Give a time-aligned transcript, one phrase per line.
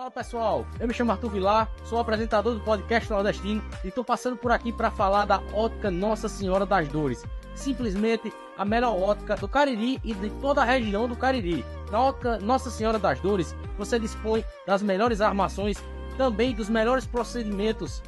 [0.00, 4.34] Fala pessoal, eu me chamo Arthur Vilar, sou apresentador do podcast Nordestino e estou passando
[4.34, 7.22] por aqui para falar da ótica Nossa Senhora das Dores.
[7.54, 11.66] Simplesmente a melhor ótica do Cariri e de toda a região do Cariri.
[11.90, 15.76] Na ótica Nossa Senhora das Dores, você dispõe das melhores armações,
[16.16, 18.02] também dos melhores procedimentos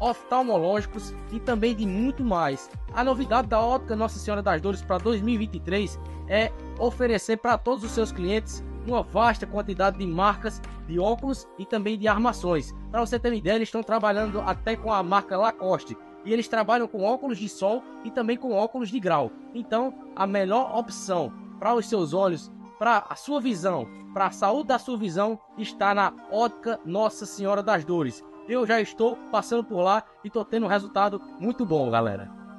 [0.00, 2.70] oftalmológicos e também de muito mais.
[2.92, 7.92] A novidade da ótica Nossa Senhora das Dores para 2023 é oferecer para todos os
[7.92, 12.74] seus clientes uma vasta quantidade de marcas de óculos e também de armações.
[12.90, 15.96] Para você ter uma ideia, eles estão trabalhando até com a marca Lacoste.
[16.24, 19.30] E eles trabalham com óculos de sol e também com óculos de grau.
[19.54, 24.68] Então, a melhor opção para os seus olhos, para a sua visão, para a saúde
[24.68, 28.24] da sua visão, está na ótica Nossa Senhora das Dores.
[28.48, 32.30] Eu já estou passando por lá e estou tendo um resultado muito bom, galera.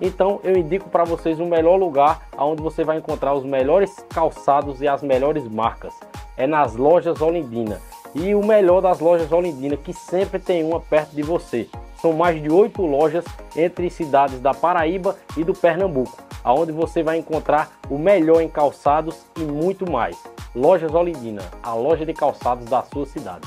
[0.00, 4.80] Então eu indico para vocês o melhor lugar onde você vai encontrar os melhores calçados
[4.82, 5.94] e as melhores marcas.
[6.36, 7.80] É nas lojas Olindina.
[8.14, 11.68] E o melhor das lojas Olindina, que sempre tem uma perto de você.
[12.00, 13.24] São mais de oito lojas
[13.54, 19.26] entre cidades da Paraíba e do Pernambuco, aonde você vai encontrar o melhor em calçados
[19.36, 20.16] e muito mais.
[20.54, 23.46] Lojas Olindina, a loja de calçados da sua cidade.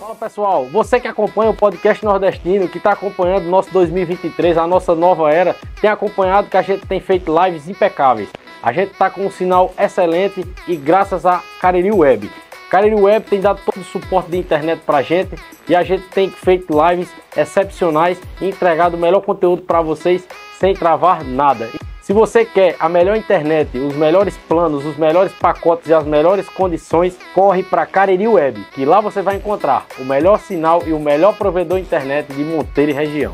[0.00, 4.66] Fala pessoal, você que acompanha o podcast nordestino, que está acompanhando o nosso 2023, a
[4.66, 8.30] nossa nova era, tem acompanhado que a gente tem feito lives impecáveis.
[8.62, 12.30] A gente está com um sinal excelente e graças a Cariri Web.
[12.70, 15.36] Cariri Web tem dado todo o suporte de internet para a gente
[15.68, 20.26] e a gente tem feito lives excepcionais e entregado o melhor conteúdo para vocês
[20.58, 21.68] sem travar nada.
[22.10, 26.48] Se você quer a melhor internet, os melhores planos, os melhores pacotes e as melhores
[26.48, 30.98] condições, corre para Cariri Web, que lá você vai encontrar o melhor sinal e o
[30.98, 33.32] melhor provedor internet de Monteiro e região.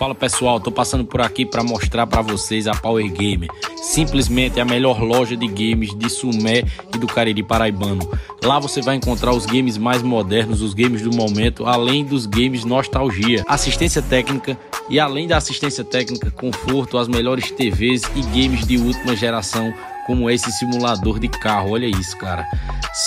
[0.00, 3.50] Fala pessoal, tô passando por aqui para mostrar para vocês a Power Gamer,
[3.82, 8.10] simplesmente a melhor loja de games de Sumé e do Cariri Paraibano.
[8.42, 12.64] Lá você vai encontrar os games mais modernos, os games do momento, além dos games
[12.64, 18.78] nostalgia, assistência técnica e além da assistência técnica, conforto, as melhores TVs e games de
[18.78, 19.70] última geração
[20.06, 21.72] como esse simulador de carro.
[21.72, 22.46] Olha isso, cara.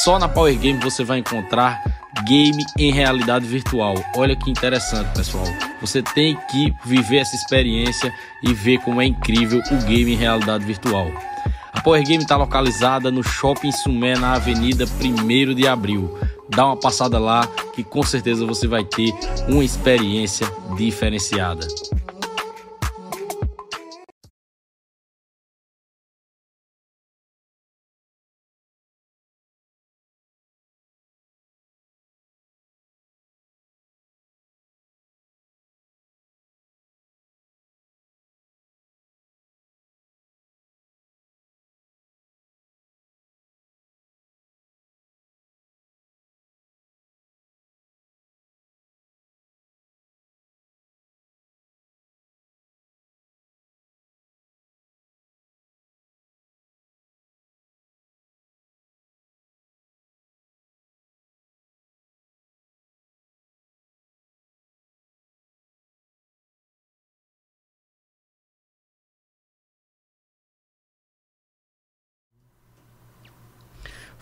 [0.03, 3.95] Só na Power Game você vai encontrar game em realidade virtual.
[4.15, 5.45] Olha que interessante, pessoal.
[5.81, 10.63] Você tem que viver essa experiência e ver como é incrível o game em realidade
[10.63, 11.11] virtual.
[11.73, 16.17] A Power Game está localizada no Shopping Sumé, na Avenida 1 de Abril.
[16.47, 19.11] Dá uma passada lá que com certeza você vai ter
[19.47, 20.47] uma experiência
[20.77, 21.67] diferenciada.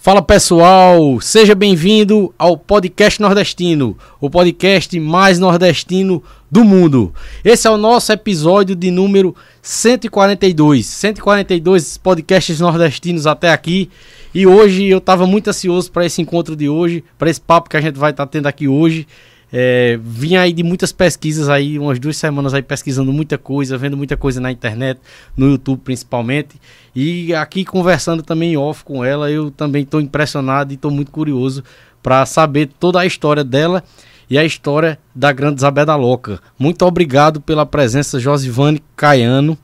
[0.04, 7.14] Fala pessoal, seja bem-vindo ao podcast nordestino, o podcast mais nordestino do mundo.
[7.46, 13.92] Esse é o nosso episódio de número 142, 142 podcasts nordestinos até aqui.
[14.34, 17.78] E hoje eu estava muito ansioso para esse encontro de hoje, para esse papo que
[17.78, 19.08] a gente vai estar tá tendo aqui hoje.
[19.54, 23.98] É, vim aí de muitas pesquisas aí, umas duas semanas aí pesquisando muita coisa, vendo
[23.98, 25.00] muita coisa na internet,
[25.36, 26.60] no YouTube principalmente.
[26.96, 31.64] E aqui conversando também off com ela, eu também estou impressionado e estou muito curioso
[32.02, 33.84] para saber toda a história dela
[34.30, 36.40] e a história da grande Isabela Loca.
[36.58, 39.58] Muito obrigado pela presença, Josivane Caiano.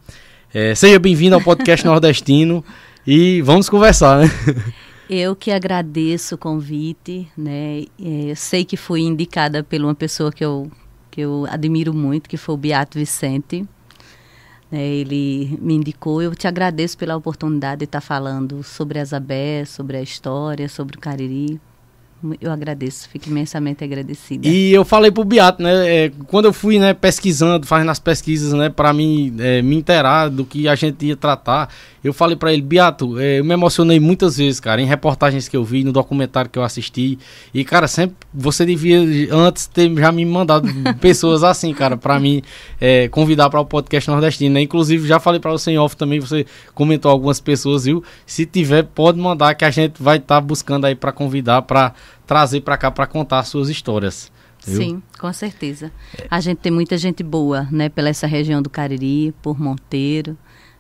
[0.54, 2.63] É, seja bem-vindo ao podcast nordestino
[3.06, 4.31] e vamos conversar, né?
[5.09, 7.86] Eu que agradeço o convite, né?
[8.00, 10.69] É, eu sei que fui indicada por uma pessoa que eu,
[11.09, 13.65] que eu admiro muito, que foi o Beato Vicente.
[14.69, 14.86] Né?
[14.86, 16.21] Ele me indicou.
[16.21, 20.98] Eu te agradeço pela oportunidade de estar falando sobre a Zabé, sobre a história, sobre
[20.98, 21.59] o Cariri.
[22.42, 24.48] Eu agradeço, fico imensamente agradecida.
[24.48, 28.54] E eu falei pro Beato, né, é, quando eu fui, né, pesquisando, fazendo as pesquisas,
[28.54, 31.69] né, para mim é, me inteirar do que a gente ia tratar,
[32.04, 35.56] eu falei para ele, Beato, é, eu me emocionei muitas vezes, cara, em reportagens que
[35.56, 37.19] eu vi, no documentário que eu assisti,
[37.54, 39.00] e, cara, sempre, você devia
[39.31, 40.68] antes ter já me mandado
[41.00, 42.42] pessoas assim, cara, para mim
[42.81, 46.19] é, convidar para o podcast nordestino, né, inclusive já falei para você em off também,
[46.19, 50.42] você comentou algumas pessoas, viu, se tiver, pode mandar que a gente vai estar tá
[50.42, 51.94] buscando aí para convidar, para
[52.25, 54.31] trazer para cá para contar suas histórias.
[54.65, 54.77] Viu?
[54.77, 55.92] Sim, com certeza.
[56.30, 60.38] A gente tem muita gente boa, né, pela essa região do Cariri, por Monteiro.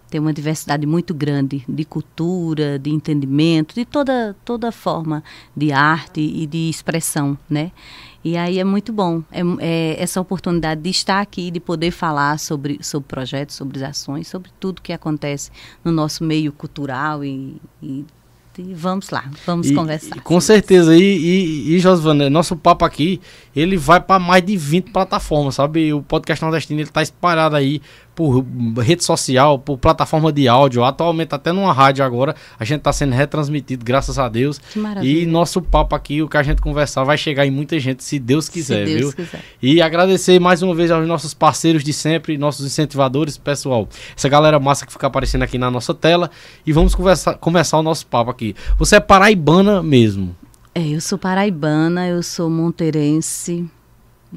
[0.09, 5.21] Tem uma diversidade muito grande de cultura, de entendimento, de toda toda forma
[5.55, 7.73] de arte e de expressão, né?
[8.23, 12.39] E aí é muito bom é, é essa oportunidade de estar aqui, de poder falar
[12.39, 15.51] sobre, sobre projetos, sobre ações, sobre tudo que acontece
[15.83, 18.05] no nosso meio cultural e, e
[18.57, 20.21] e vamos lá, vamos e, conversar.
[20.21, 23.21] com certeza, e, e, e Josvana, nosso papo aqui,
[23.55, 25.93] ele vai para mais de 20 plataformas, sabe?
[25.93, 27.81] O podcast nordestino ele tá espalhado aí
[28.17, 28.43] por
[28.79, 33.13] rede social, por plataforma de áudio, atualmente até numa rádio agora, a gente está sendo
[33.13, 34.57] retransmitido, graças a Deus.
[34.57, 35.21] Que maravilha.
[35.21, 38.17] E nosso papo aqui, o que a gente conversar, vai chegar em muita gente, se
[38.17, 39.25] Deus quiser, se Deus viu?
[39.25, 39.43] Quiser.
[39.61, 43.87] E agradecer mais uma vez aos nossos parceiros de sempre, nossos incentivadores, pessoal.
[44.17, 46.31] Essa galera massa que fica aparecendo aqui na nossa tela.
[46.65, 48.55] E vamos conversar, começar o nosso papo aqui.
[48.79, 50.35] Você é paraibana mesmo?
[50.73, 53.69] É, eu sou paraibana, eu sou monteirense,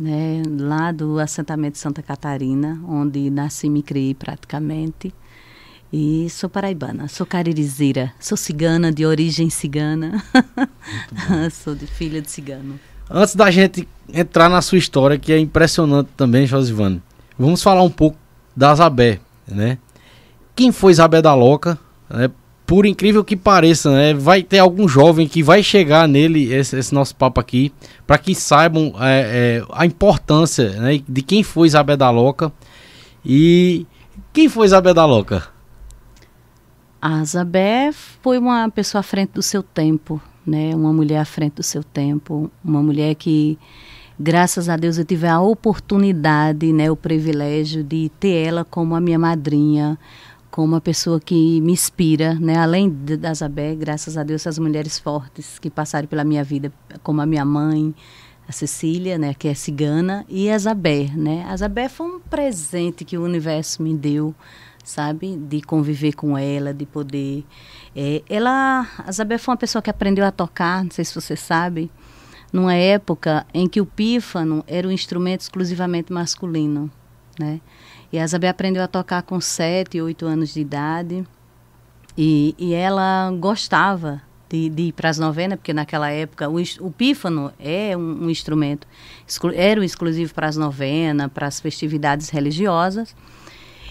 [0.00, 5.12] né, lá do assentamento de Santa Catarina, onde nasci e me criei praticamente.
[5.92, 10.22] E sou paraibana, sou caririzeira, sou cigana, de origem cigana.
[11.50, 12.78] sou de filha de cigano.
[13.10, 17.02] Antes da gente entrar na sua história, que é impressionante também, Josivane,
[17.36, 18.16] vamos falar um pouco
[18.56, 19.78] da Zabé, né?
[20.54, 21.76] Quem foi Zabé da Loca?
[22.08, 22.30] Né?
[22.70, 26.94] Por incrível que pareça, né, vai ter algum jovem que vai chegar nele, esse, esse
[26.94, 27.72] nosso papo aqui,
[28.06, 32.52] para que saibam é, é, a importância né, de quem foi Isabel da Loca.
[33.24, 33.88] E
[34.32, 35.48] quem foi Isabel da Loca?
[37.02, 40.72] A Isabel foi uma pessoa à frente do seu tempo, né?
[40.72, 43.58] Uma mulher à frente do seu tempo, uma mulher que,
[44.16, 49.00] graças a Deus, eu tive a oportunidade, né, o privilégio de ter ela como a
[49.00, 49.98] minha madrinha,
[50.50, 52.56] com uma pessoa que me inspira, né?
[52.56, 57.20] Além da Zabé, graças a Deus, as mulheres fortes que passaram pela minha vida, como
[57.20, 57.94] a minha mãe,
[58.48, 59.32] a Cecília, né?
[59.32, 61.46] Que é cigana, e a Zabé, né?
[61.48, 64.34] A Zabé foi um presente que o universo me deu,
[64.84, 65.36] sabe?
[65.36, 67.44] De conviver com ela, de poder...
[67.94, 71.36] É, ela, a Zabé foi uma pessoa que aprendeu a tocar, não sei se você
[71.36, 71.90] sabe,
[72.52, 76.90] numa época em que o pífano era um instrumento exclusivamente masculino,
[77.38, 77.60] né?
[78.12, 81.24] E a Isabel aprendeu a tocar com 7, 8 anos de idade.
[82.18, 86.90] E, e ela gostava de, de ir para as novenas, porque naquela época o, o
[86.90, 88.86] pífano é um, um instrumento,
[89.54, 93.14] era um exclusivo para as novenas, para as festividades religiosas.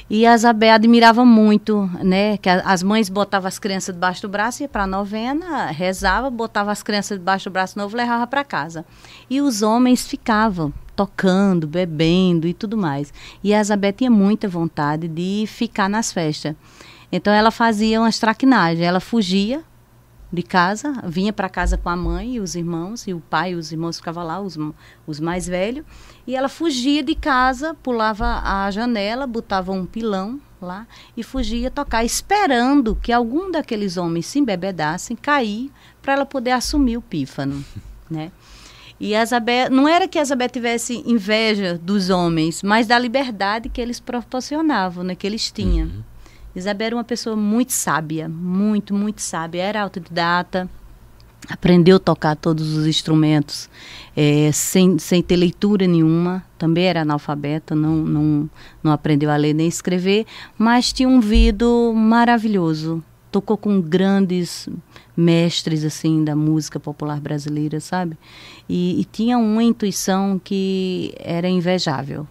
[0.09, 2.35] E a Isabel admirava muito, né?
[2.37, 6.29] Que a, as mães botavam as crianças debaixo do braço, ia para a novena, rezava,
[6.29, 8.83] botava as crianças debaixo do braço novo, levava para casa.
[9.29, 13.13] E os homens ficavam tocando, bebendo e tudo mais.
[13.41, 16.53] E a Isabel tinha muita vontade de ficar nas festas.
[17.09, 19.63] Então ela fazia umas traquinagens, ela fugia
[20.31, 23.55] de casa, vinha para casa com a mãe e os irmãos, e o pai e
[23.55, 24.57] os irmãos ficavam lá, os,
[25.07, 25.85] os mais velhos,
[26.27, 32.03] e ela fugia de casa, pulava a janela, botava um pilão lá e fugia tocar,
[32.03, 37.63] esperando que algum daqueles homens se embebedassem, cair, para ela poder assumir o pífano,
[38.11, 38.33] né?
[38.99, 43.69] E a Isabel, não era que a Isabel tivesse inveja dos homens, mas da liberdade
[43.69, 45.87] que eles proporcionavam, né, que eles tinham.
[45.87, 46.03] Uhum.
[46.55, 49.63] Isabel era uma pessoa muito sábia, muito, muito sábia.
[49.63, 50.69] Era autodidata,
[51.47, 53.69] aprendeu a tocar todos os instrumentos
[54.15, 56.43] é, sem, sem ter leitura nenhuma.
[56.57, 58.49] Também era analfabeta, não, não,
[58.83, 60.25] não aprendeu a ler nem escrever,
[60.57, 63.03] mas tinha um vidro maravilhoso.
[63.31, 64.67] Tocou com grandes
[65.15, 68.17] mestres assim da música popular brasileira, sabe?
[68.67, 72.27] E, e tinha uma intuição que era invejável.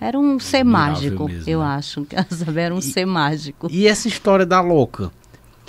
[0.00, 1.66] Era um ser mágico, mesmo, eu né?
[1.66, 2.04] acho.
[2.10, 2.16] Que
[2.58, 3.68] era um e, ser mágico.
[3.70, 5.12] E essa história da louca?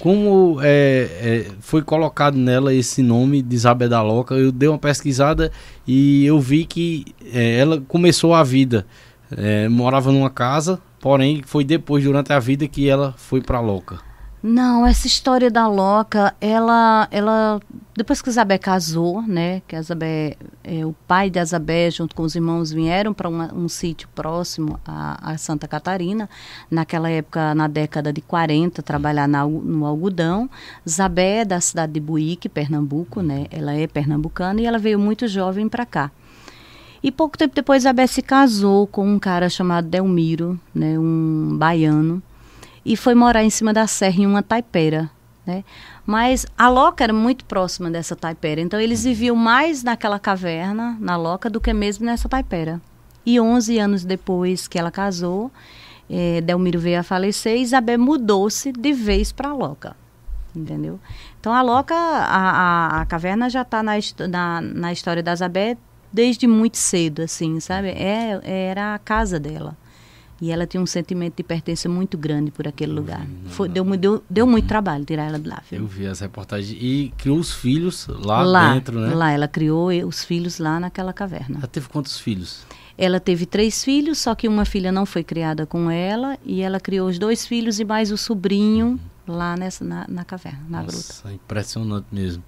[0.02, 4.34] Como é, é, foi colocado nela esse nome de Isabel da Louca?
[4.36, 5.52] Eu dei uma pesquisada
[5.88, 8.86] e eu vi que é, ela começou a vida.
[9.32, 14.13] É, morava numa casa, porém foi depois, durante a vida, que ela foi para Louca.
[14.46, 17.62] Não, essa história da Loca, ela, ela
[17.96, 22.36] depois que Isabel casou, né, que Isabel, é, o pai de Isabel junto com os
[22.36, 26.30] irmãos vieram para um sítio próximo a, a, Santa Catarina,
[26.70, 30.50] naquela época, na década de 40, trabalhar na, no algodão.
[30.86, 35.26] Isabel é da cidade de Buíque, Pernambuco, né, ela é pernambucana e ela veio muito
[35.26, 36.12] jovem para cá.
[37.02, 42.22] E pouco tempo depois, Isabel se casou com um cara chamado Delmiro, né, um baiano,
[42.86, 45.10] e foi morar em cima da serra em uma taipera,
[45.46, 45.64] né?
[46.06, 51.16] Mas a Loca era muito próxima dessa taipera, então eles viviam mais naquela caverna, na
[51.16, 52.82] Loca, do que mesmo nessa taipera.
[53.26, 55.50] E 11 anos depois que ela casou,
[56.10, 59.96] eh, Delmiro veio a falecer, Isabel mudou-se de vez para a Loca,
[60.54, 61.00] entendeu?
[61.40, 63.94] Então a Loca, a, a, a caverna já está na,
[64.30, 65.78] na, na história da Isabel
[66.12, 67.90] desde muito cedo, assim, sabe?
[67.90, 69.76] É, era a casa dela.
[70.44, 73.26] E ela tinha um sentimento de pertença muito grande por aquele lugar.
[73.46, 75.64] Foi, deu, deu, deu muito trabalho tirar ela de lá.
[75.72, 75.80] Viu?
[75.80, 76.78] Eu vi as reportagens.
[76.82, 79.16] E criou os filhos lá, lá, dentro, né?
[79.16, 81.60] Lá, ela criou os filhos lá naquela caverna.
[81.60, 82.66] Ela teve quantos filhos?
[82.98, 86.38] Ela teve três filhos, só que uma filha não foi criada com ela.
[86.46, 90.60] E ela criou os dois filhos e mais o sobrinho lá nessa, na, na caverna,
[90.68, 91.36] na Nossa, gruta.
[91.36, 92.44] impressionante mesmo.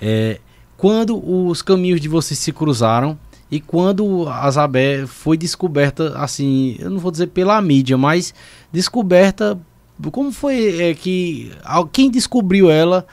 [0.00, 0.40] É,
[0.76, 3.16] quando os caminhos de vocês se cruzaram,
[3.50, 8.34] e quando a Zabé foi descoberta, assim, eu não vou dizer pela mídia, mas
[8.72, 9.58] descoberta,
[10.10, 11.52] como foi é, que
[11.92, 13.06] quem descobriu ela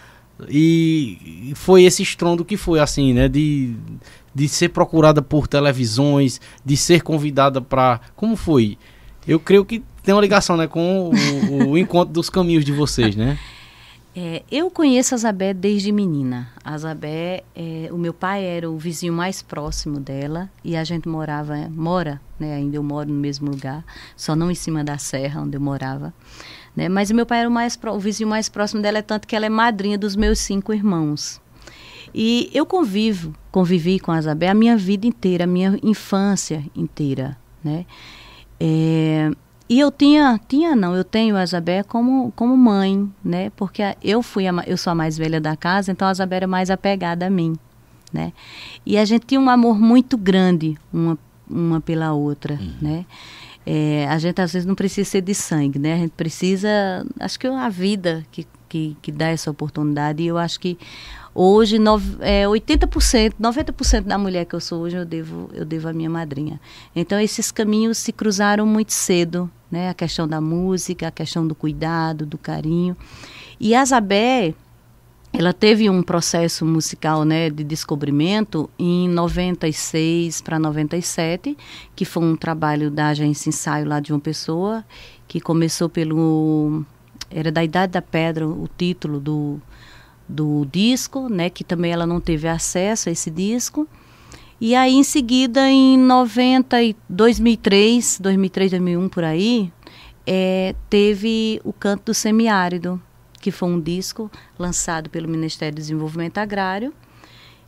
[0.49, 3.75] e foi esse estrondo que foi, assim, né, de,
[4.33, 8.77] de ser procurada por televisões, de ser convidada para, como foi?
[9.27, 11.11] Eu creio que tem uma ligação, né, com
[11.51, 13.37] o, o encontro dos caminhos de vocês, né?
[14.15, 16.49] É, eu conheço a Zabé desde menina.
[16.63, 21.09] A Zabé, é, o meu pai era o vizinho mais próximo dela e a gente
[21.09, 23.83] morava, mora, né, ainda eu moro no mesmo lugar,
[24.15, 26.13] só não em cima da serra onde eu morava.
[26.75, 29.27] Né, mas o meu pai era o, mais, o vizinho mais próximo dela, é tanto
[29.27, 31.41] que ela é madrinha dos meus cinco irmãos.
[32.13, 37.35] E eu convivo, convivi com a Zabé a minha vida inteira, a minha infância inteira,
[37.63, 37.87] né?
[38.59, 39.31] É,
[39.73, 43.49] e eu tinha, tinha não, eu tenho a Isabel como, como mãe, né?
[43.55, 46.47] Porque eu fui a, eu sou a mais velha da casa, então a Isabel era
[46.47, 47.55] mais apegada a mim,
[48.13, 48.33] né?
[48.85, 51.17] E a gente tinha um amor muito grande uma,
[51.49, 52.73] uma pela outra, uhum.
[52.79, 53.05] né?
[53.65, 55.95] É, a gente às vezes não precisa ser de sangue, né?
[55.95, 56.69] A gente precisa,
[57.19, 60.77] acho que a vida que, que, que dá essa oportunidade e eu acho que
[61.35, 65.87] Hoje, no, é, 80%, 90% da mulher que eu sou hoje eu devo, eu devo
[65.87, 66.61] à minha madrinha.
[66.95, 69.89] Então, esses caminhos se cruzaram muito cedo, né?
[69.89, 72.95] A questão da música, a questão do cuidado, do carinho.
[73.59, 74.53] E a Zabé,
[75.33, 81.57] ela teve um processo musical né, de descobrimento em 96 para 97,
[81.95, 84.85] que foi um trabalho da agência Ensaio lá de uma pessoa,
[85.27, 86.85] que começou pelo...
[87.31, 89.59] Era da Idade da Pedra, o título do,
[90.29, 93.87] do disco, né, que também ela não teve acesso a esse disco.
[94.65, 99.69] E aí em seguida em 90 e 2003, 2003, 2001 por aí,
[100.25, 102.97] é, teve o Canto do Semiárido,
[103.41, 106.93] que foi um disco lançado pelo Ministério do Desenvolvimento Agrário,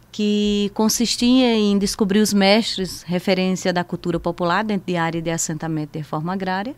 [0.10, 5.98] que consistia em descobrir os mestres referência da cultura popular dentro de área de assentamento
[5.98, 6.78] e reforma agrária,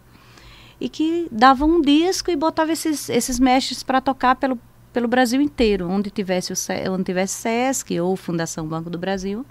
[0.82, 4.58] e que dava um disco e botava esses, esses mestres para tocar pelo
[4.92, 6.56] pelo Brasil inteiro, onde tivesse, o,
[6.92, 9.46] onde tivesse SESC ou Fundação Banco do Brasil,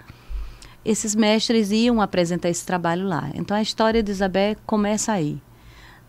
[0.87, 3.29] esses mestres iam apresentar esse trabalho lá.
[3.35, 5.37] Então a história de Isabel começa aí.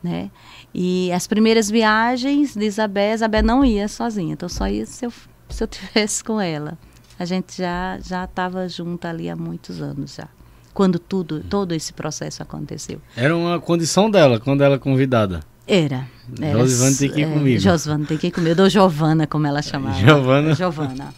[0.01, 0.31] Né?
[0.73, 5.13] E as primeiras viagens de Isabel, Isabel não ia sozinha, então só ia se eu,
[5.49, 6.79] se eu tivesse com ela.
[7.19, 10.29] A gente já já estava junto ali há muitos anos já,
[10.73, 13.01] quando tudo todo esse processo aconteceu.
[13.17, 15.41] Era uma condição dela quando ela é convidada.
[15.69, 16.09] Era.
[16.41, 17.61] era Josivana tem que ir é, comigo.
[17.61, 18.53] Josivana tem que ir comigo.
[18.53, 19.99] Eu dou Giovana, como ela chamava.
[19.99, 20.55] Giovana?
[20.55, 21.15] Giovana.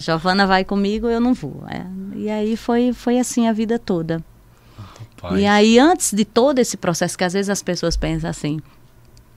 [0.00, 1.64] Giovana vai comigo, eu não vou.
[1.68, 1.84] É.
[2.16, 4.24] E aí foi, foi assim a vida toda.
[5.36, 8.58] E aí, antes de todo esse processo, que às vezes as pessoas pensam assim,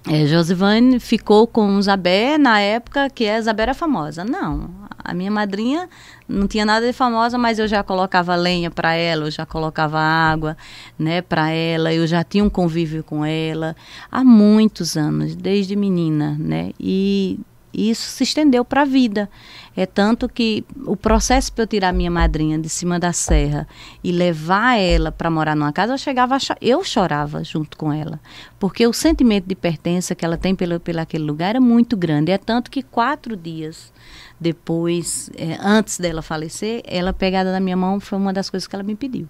[0.09, 4.25] é, Josivane ficou com Zabé na época que a Zabé era famosa.
[4.25, 5.89] Não, a minha madrinha
[6.27, 9.99] não tinha nada de famosa, mas eu já colocava lenha para ela, eu já colocava
[9.99, 10.57] água,
[10.99, 13.75] né, para ela, eu já tinha um convívio com ela
[14.11, 16.71] há muitos anos, desde menina, né?
[16.79, 17.39] E
[17.73, 19.29] isso se estendeu para a vida.
[19.75, 23.67] É tanto que o processo para eu tirar minha madrinha de cima da serra
[24.03, 28.19] e levar ela para morar numa casa, eu chegava, eu chorava junto com ela,
[28.59, 32.31] porque o sentimento de pertença que ela tem pelo, pelo aquele lugar era muito grande.
[32.31, 33.91] É tanto que quatro dias
[34.39, 38.75] depois, é, antes dela falecer, ela pegada na minha mão foi uma das coisas que
[38.75, 39.27] ela me pediu.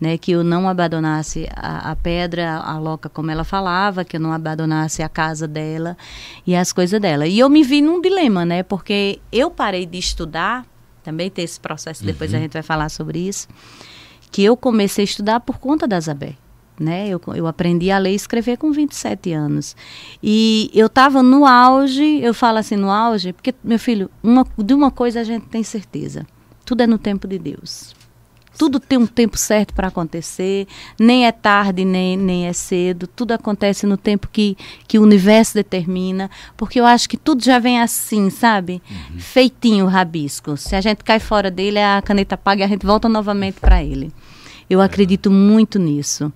[0.00, 4.20] Né, que eu não abandonasse a, a, pedra, a loca como ela falava, que eu
[4.20, 5.96] não abandonasse a casa dela
[6.46, 7.26] e as coisas dela.
[7.26, 10.66] E eu me vi num dilema, né, porque eu parei de estudar,
[11.02, 12.38] também tem esse processo, depois uhum.
[12.38, 13.48] a gente vai falar sobre isso,
[14.30, 16.34] que eu comecei a estudar por conta da Zabé.
[16.78, 17.08] Né?
[17.08, 19.74] Eu, eu aprendi a ler e escrever com 27 anos.
[20.22, 24.74] E eu estava no auge, eu falo assim no auge, porque, meu filho, uma, de
[24.74, 26.26] uma coisa a gente tem certeza:
[26.66, 27.94] tudo é no tempo de Deus.
[28.56, 30.66] Tudo tem um tempo certo para acontecer,
[30.98, 34.56] nem é tarde, nem, nem é cedo, tudo acontece no tempo que,
[34.88, 38.82] que o universo determina, porque eu acho que tudo já vem assim, sabe?
[38.90, 39.18] Uhum.
[39.18, 40.56] Feitinho, rabisco.
[40.56, 43.82] Se a gente cai fora dele, a caneta apaga e a gente volta novamente para
[43.82, 44.12] ele.
[44.68, 46.32] Eu acredito muito nisso.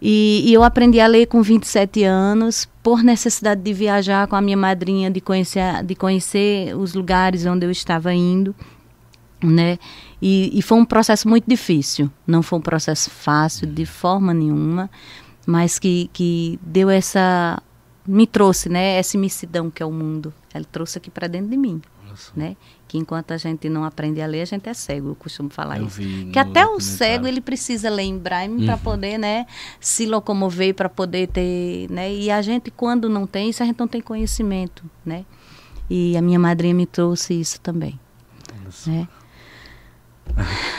[0.00, 4.40] E, e, eu aprendi a ler com 27 anos, por necessidade de viajar com a
[4.40, 8.54] minha madrinha, de conhecer, de conhecer os lugares onde eu estava indo
[9.50, 9.78] né?
[10.20, 12.10] E, e, foi um processo muito difícil.
[12.26, 14.90] Não foi um processo fácil de forma nenhuma,
[15.46, 17.62] mas que, que deu essa.
[18.06, 18.96] me trouxe, né?
[18.96, 20.32] Essa imensidão que é o mundo.
[20.54, 21.80] Ele trouxe aqui para dentro de mim.
[22.36, 22.56] Né?
[22.86, 25.08] Que enquanto a gente não aprende a ler, a gente é cego.
[25.08, 26.00] Eu costumo falar eu isso.
[26.32, 28.66] Que até o cego ele precisa ler em braille uhum.
[28.66, 29.46] para poder, né,
[29.80, 32.14] se locomover, para poder ter, né?
[32.14, 35.24] E a gente quando não tem isso, a gente não tem conhecimento, né?
[35.90, 37.98] E a minha madrinha me trouxe isso também,
[38.86, 39.08] né?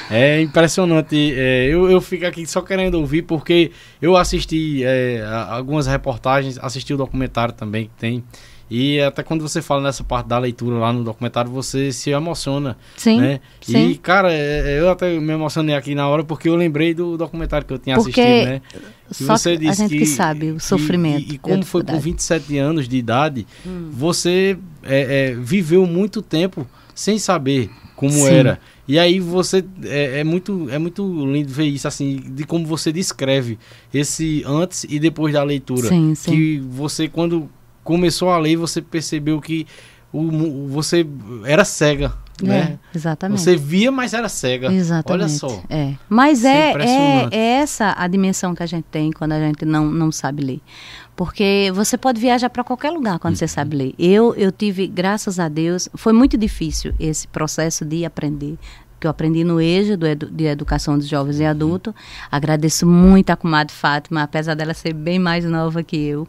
[0.10, 1.34] É impressionante.
[1.36, 3.72] É, eu, eu fico aqui só querendo ouvir porque
[4.02, 8.24] eu assisti é, algumas reportagens, assisti o documentário também que tem.
[8.70, 12.75] E até quando você fala nessa parte da leitura lá no documentário, você se emociona.
[12.98, 13.22] Sim.
[13.22, 13.40] Né?
[13.62, 13.92] sim.
[13.92, 17.16] E, cara, é, é, eu até me emocionei aqui na hora porque eu lembrei do
[17.16, 18.62] documentário que eu tinha porque assistido, né?
[19.20, 21.32] E você disse a gente que, que sabe o sofrimento.
[21.32, 23.90] E, e como foi com 27 anos de idade, hum.
[23.92, 28.28] você é, é, viveu muito tempo sem saber como sim.
[28.28, 28.60] era.
[28.88, 32.92] E aí você é, é, muito é muito lindo ver isso assim de como você
[32.92, 33.58] descreve
[33.94, 35.88] esse antes e depois da leitura.
[35.88, 36.32] Sim, sim.
[36.32, 37.50] Que você quando
[37.84, 39.66] começou a ler você percebeu que
[40.12, 41.06] o, você
[41.46, 42.80] era cega, é, né?
[42.94, 43.42] Exatamente.
[43.42, 44.72] Você via, mas era cega.
[44.72, 45.24] Exatamente.
[45.24, 45.64] Olha só.
[45.70, 45.94] É.
[46.08, 49.86] Mas é, é, é, essa a dimensão que a gente tem quando a gente não,
[49.86, 50.62] não sabe ler.
[51.16, 53.40] Porque você pode viajar para qualquer lugar quando uhum.
[53.40, 53.96] você sabe ler.
[53.98, 58.58] Eu, eu tive, graças a Deus, foi muito difícil esse processo de aprender
[59.00, 61.94] que eu aprendi no EJA, do edu, de Educação dos Jovens e Adultos.
[62.32, 66.28] Agradeço muito a comadre Fátima, apesar dela ser bem mais nova que eu.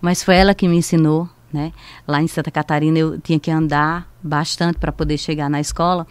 [0.00, 1.72] Mas foi ela que me ensinou, né?
[2.06, 6.06] Lá em Santa Catarina eu tinha que andar bastante para poder chegar na escola.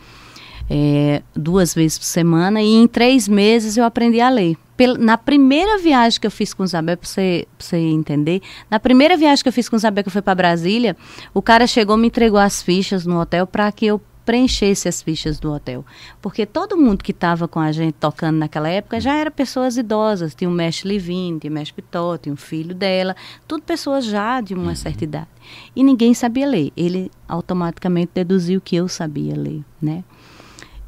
[0.69, 4.57] É, duas vezes por semana e em três meses eu aprendi a ler
[4.99, 9.17] na primeira viagem que eu fiz com o Zabé, para você, você entender, na primeira
[9.17, 10.95] viagem que eu fiz com o Zabé, que eu fui para Brasília,
[11.33, 15.39] o cara chegou me entregou as fichas no hotel para que eu preenchesse as fichas
[15.39, 15.85] do hotel.
[16.21, 20.35] Porque todo mundo que estava com a gente tocando naquela época já era pessoas idosas.
[20.35, 23.15] Tinha o mestre Livin, tinha o mestre Pitó, tinha o filho dela,
[23.47, 24.75] tudo pessoas já de uma uhum.
[24.75, 25.27] certa idade.
[25.73, 26.73] E ninguém sabia ler.
[26.75, 30.03] Ele automaticamente deduziu que eu sabia ler, né?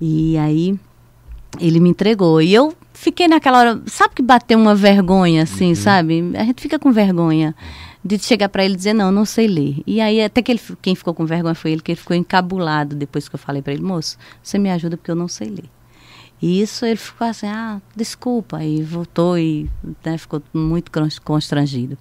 [0.02, 0.78] E aí
[1.62, 2.42] ele me entregou.
[2.42, 5.76] E eu fiquei naquela hora, sabe que bateu uma vergonha assim, uhum.
[5.76, 6.32] sabe?
[6.36, 7.56] A gente fica com vergonha
[8.04, 9.82] de chegar para ele e dizer não, não sei ler.
[9.88, 12.98] E aí até que ele, quem ficou com vergonha foi ele, que ele ficou encabulado
[12.98, 15.70] depois que eu falei para ele, moço, você me ajuda porque eu não sei ler.
[16.42, 19.70] E isso ele ficou assim, ah, desculpa, e voltou e
[20.06, 20.92] né, ficou muito
[21.24, 21.98] constrangido.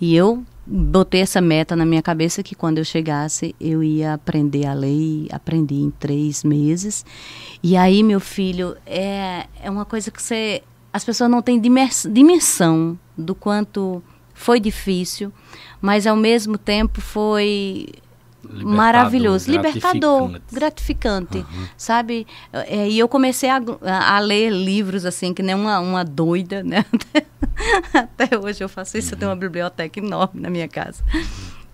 [0.00, 4.66] E eu botei essa meta na minha cabeça que quando eu chegasse eu ia aprender
[4.66, 7.04] a ler e aprendi em três meses.
[7.62, 12.98] E aí meu filho é, é uma coisa que você as pessoas não têm dimensão
[13.16, 14.02] do quanto
[14.34, 15.32] foi difícil
[15.82, 17.88] mas ao mesmo tempo foi
[18.44, 21.66] Libertador, maravilhoso, libertador, gratificante, uhum.
[21.76, 22.26] sabe?
[22.52, 23.62] É, e eu comecei a,
[24.16, 26.84] a, ler livros assim, que nem uma, uma doida, né?
[27.94, 29.14] Até hoje eu faço isso, uhum.
[29.14, 29.40] eu tenho uma uhum.
[29.40, 31.04] biblioteca enorme na minha casa.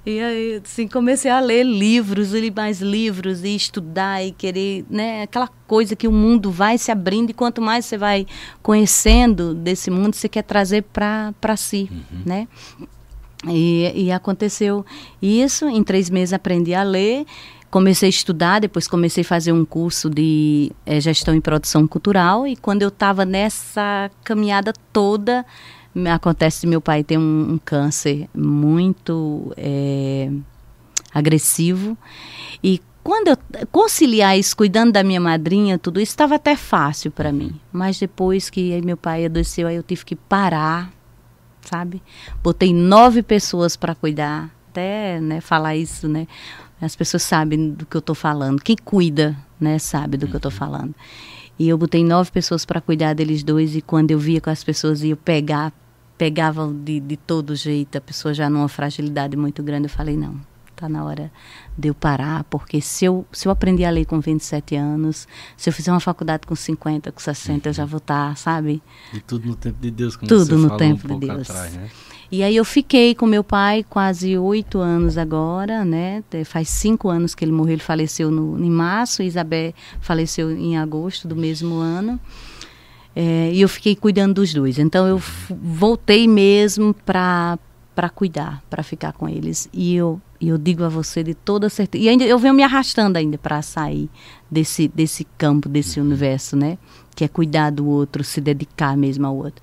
[0.07, 5.23] E aí, assim, comecei a ler livros, ler mais livros e estudar e querer, né?
[5.23, 8.27] Aquela coisa que o mundo vai se abrindo e quanto mais você vai
[8.63, 12.23] conhecendo desse mundo, você quer trazer para si, uhum.
[12.25, 12.49] né?
[13.47, 14.85] E, e aconteceu
[15.23, 17.25] isso, em três meses aprendi a ler,
[17.71, 22.47] comecei a estudar, depois comecei a fazer um curso de é, gestão e produção cultural.
[22.47, 25.47] E quando eu estava nessa caminhada toda,
[26.13, 30.31] acontece meu pai tem um, um câncer muito é,
[31.15, 31.97] agressivo.
[32.63, 37.33] E quando eu conciliar isso, cuidando da minha madrinha, tudo isso estava até fácil para
[37.33, 37.59] mim.
[37.73, 40.98] Mas depois que meu pai adoeceu, aí eu tive que parar
[41.63, 42.03] sabe?
[42.43, 46.27] Botei nove pessoas para cuidar, até né, falar isso, né?
[46.81, 48.63] As pessoas sabem do que eu estou falando.
[48.63, 50.59] Quem cuida, né, sabe do que eu estou uhum.
[50.59, 50.95] falando.
[51.59, 53.75] E eu botei nove pessoas para cuidar deles dois.
[53.75, 55.73] E quando eu via que as pessoas iam pegar,
[56.17, 60.37] pegavam de, de todo jeito, a pessoa já numa fragilidade muito grande, eu falei: não,
[60.79, 61.31] está na hora
[61.77, 65.69] de eu parar, porque se eu, se eu aprender a ler com 27 anos, se
[65.69, 67.61] eu fizer uma faculdade com 50, com 60, uhum.
[67.65, 68.83] eu já vou estar, tá, sabe?
[69.13, 71.51] E tudo no tempo de Deus, como tudo no tempo um de Deus.
[71.51, 71.89] Atrás, né?
[72.31, 76.23] E aí eu fiquei com meu pai quase oito anos agora, né?
[76.45, 81.27] Faz cinco anos que ele morreu, ele faleceu no, em março, Isabel faleceu em agosto
[81.27, 82.21] do mesmo ano.
[83.17, 84.79] É, e eu fiquei cuidando dos dois.
[84.79, 87.59] Então eu voltei mesmo para
[87.99, 89.69] para cuidar, para ficar com eles.
[89.73, 92.05] E eu, eu digo a você de toda certeza.
[92.05, 94.09] E ainda eu venho me arrastando ainda para sair
[94.51, 96.79] desse desse campo, desse universo, né?
[97.15, 99.63] Que é cuidar do outro, se dedicar mesmo ao outro.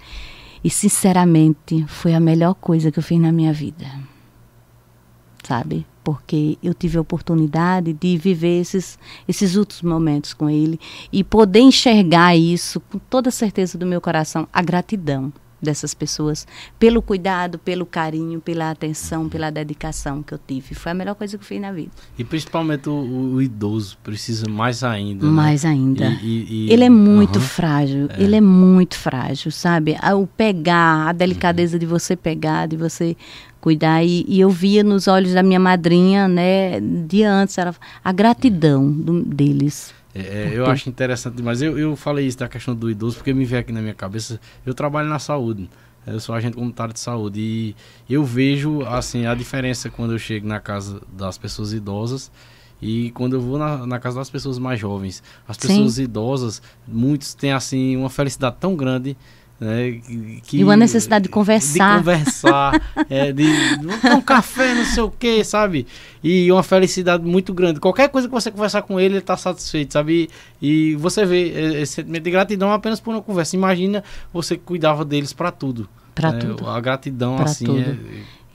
[0.64, 3.86] E sinceramente, foi a melhor coisa que eu fiz na minha vida.
[5.44, 5.86] Sabe?
[6.04, 10.80] Porque eu tive a oportunidade de viver esses, esses outros momentos com ele
[11.12, 16.48] e poder enxergar isso com toda a certeza do meu coração, a gratidão dessas pessoas
[16.78, 20.76] pelo cuidado, pelo carinho, pela atenção, pela dedicação que eu tive.
[20.76, 21.92] Foi a melhor coisa que eu fiz na vida.
[22.18, 25.26] E principalmente o, o idoso precisa mais ainda.
[25.26, 25.70] Mais né?
[25.70, 26.08] ainda.
[26.22, 28.08] E, e, ele é muito frágil.
[28.12, 28.22] É.
[28.22, 29.96] Ele é muito frágil, sabe?
[30.16, 31.80] O pegar, a delicadeza uhum.
[31.80, 33.16] de você pegar, de você
[33.60, 34.04] cuidar.
[34.04, 38.92] E, e, eu via nos olhos da minha madrinha, né, de antes, ela, a gratidão
[38.92, 39.94] do, deles.
[40.16, 41.62] É, eu acho interessante demais.
[41.62, 44.40] Eu, eu falei isso da questão do idoso porque me veio aqui na minha cabeça.
[44.66, 45.70] Eu trabalho na saúde.
[46.08, 47.76] Eu sou agente comunitário de saúde e
[48.14, 52.32] eu vejo assim a diferença quando eu chego na casa das pessoas idosas
[52.80, 55.24] e quando eu vou na, na casa das pessoas mais jovens.
[55.48, 56.04] As pessoas Sim.
[56.04, 59.18] idosas, muitos têm assim uma felicidade tão grande
[59.60, 60.02] né,
[60.44, 61.94] que, e uma necessidade de conversar.
[61.94, 63.46] De conversar, é, de,
[64.14, 65.88] um café, não sei o que, sabe?
[66.24, 67.80] E uma felicidade muito grande.
[67.80, 70.30] Qualquer coisa que você conversar com ele, ele está satisfeito, sabe?
[70.62, 73.56] E, e você vê esse sentimento de gratidão apenas por uma conversa.
[73.56, 75.88] Imagina você que cuidava deles para tudo.
[76.14, 76.40] Para né?
[76.40, 76.70] tudo.
[76.70, 77.80] A gratidão, pra assim, tudo.
[77.80, 77.98] é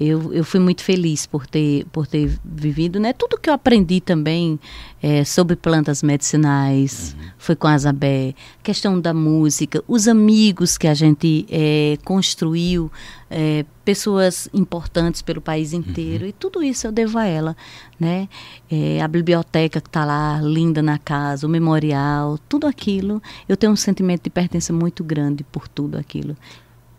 [0.00, 3.12] eu, eu fui muito feliz por ter, por ter vivido, né?
[3.12, 4.58] Tudo que eu aprendi também
[5.02, 7.28] é, sobre plantas medicinais, uhum.
[7.38, 12.90] foi com a Zabé, questão da música, os amigos que a gente é, construiu,
[13.30, 16.30] é, pessoas importantes pelo país inteiro, uhum.
[16.30, 17.56] e tudo isso eu devo a ela,
[17.98, 18.28] né?
[18.70, 23.72] É, a biblioteca que está lá, linda na casa, o memorial, tudo aquilo, eu tenho
[23.72, 26.36] um sentimento de pertença muito grande por tudo aquilo.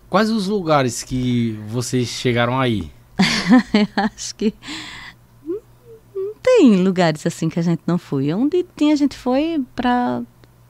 [0.09, 2.91] Quais os lugares que vocês chegaram aí?
[3.95, 4.53] Acho que
[6.41, 8.33] tem lugares assim que a gente não foi.
[8.33, 10.21] Onde tinha, a gente foi para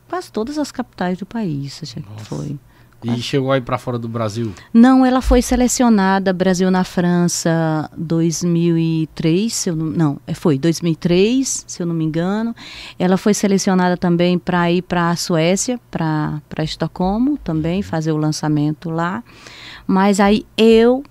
[0.10, 1.80] quase todas as capitais do país.
[1.82, 2.26] A gente Nossa.
[2.26, 2.60] foi.
[3.04, 4.54] E chegou aí para fora do Brasil?
[4.72, 11.66] Não, ela foi selecionada Brasil na França 2003, se eu não, não, é, foi 2003,
[11.68, 12.56] se eu não me engano.
[13.00, 18.18] Ela foi selecionada também para ir para a Suécia, para para Estocolmo também fazer o
[18.18, 19.24] lançamento lá.
[19.88, 21.04] Mas aí eu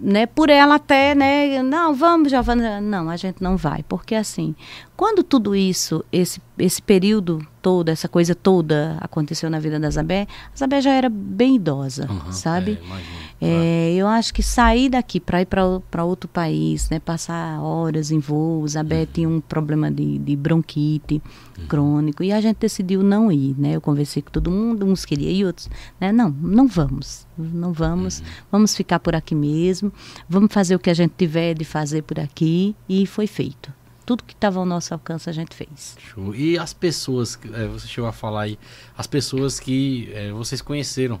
[0.00, 4.54] né, por ela até, né, não, vamos, Giovana, não, a gente não vai, porque assim,
[4.96, 10.26] quando tudo isso, esse, esse período todo, essa coisa toda aconteceu na vida da Zabé,
[10.54, 12.78] a Zabé já era bem idosa, uhum, sabe?
[13.40, 18.10] É, é, eu acho que sair daqui para ir para outro país, né, passar horas
[18.10, 19.06] em voo, a Zabé uhum.
[19.12, 21.22] tinha um problema de, de bronquite
[21.58, 21.66] uhum.
[21.66, 23.76] crônico e a gente decidiu não ir, né?
[23.76, 25.68] Eu conversei com todo mundo, uns queriam e outros,
[26.00, 26.10] né?
[26.10, 28.26] Não, não vamos, não vamos, uhum.
[28.50, 29.92] vamos ficar por aqui mesmo,
[30.28, 33.77] vamos fazer o que a gente tiver de fazer por aqui e foi feito
[34.08, 35.94] tudo que estava ao nosso alcance a gente fez.
[35.98, 36.34] Show.
[36.34, 38.58] E as pessoas, é, você chegou a falar aí,
[38.96, 41.20] as pessoas que é, vocês conheceram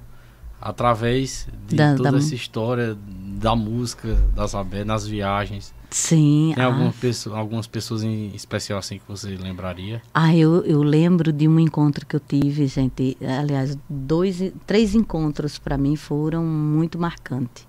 [0.58, 2.16] através de da, toda da...
[2.16, 2.96] essa história
[3.38, 4.54] da música, das
[4.86, 5.74] nas viagens.
[5.90, 6.52] Sim.
[6.54, 10.00] Tem alguma pessoa, algumas pessoas em especial assim que você lembraria?
[10.14, 13.18] Ah, eu, eu lembro de um encontro que eu tive, gente.
[13.38, 17.66] Aliás, dois, três encontros para mim foram muito marcantes.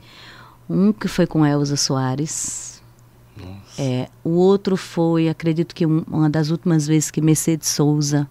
[0.69, 2.78] Um que foi com Elza Soares,
[3.77, 8.27] é, o outro foi, acredito que um, uma das últimas vezes que Mercedes Souza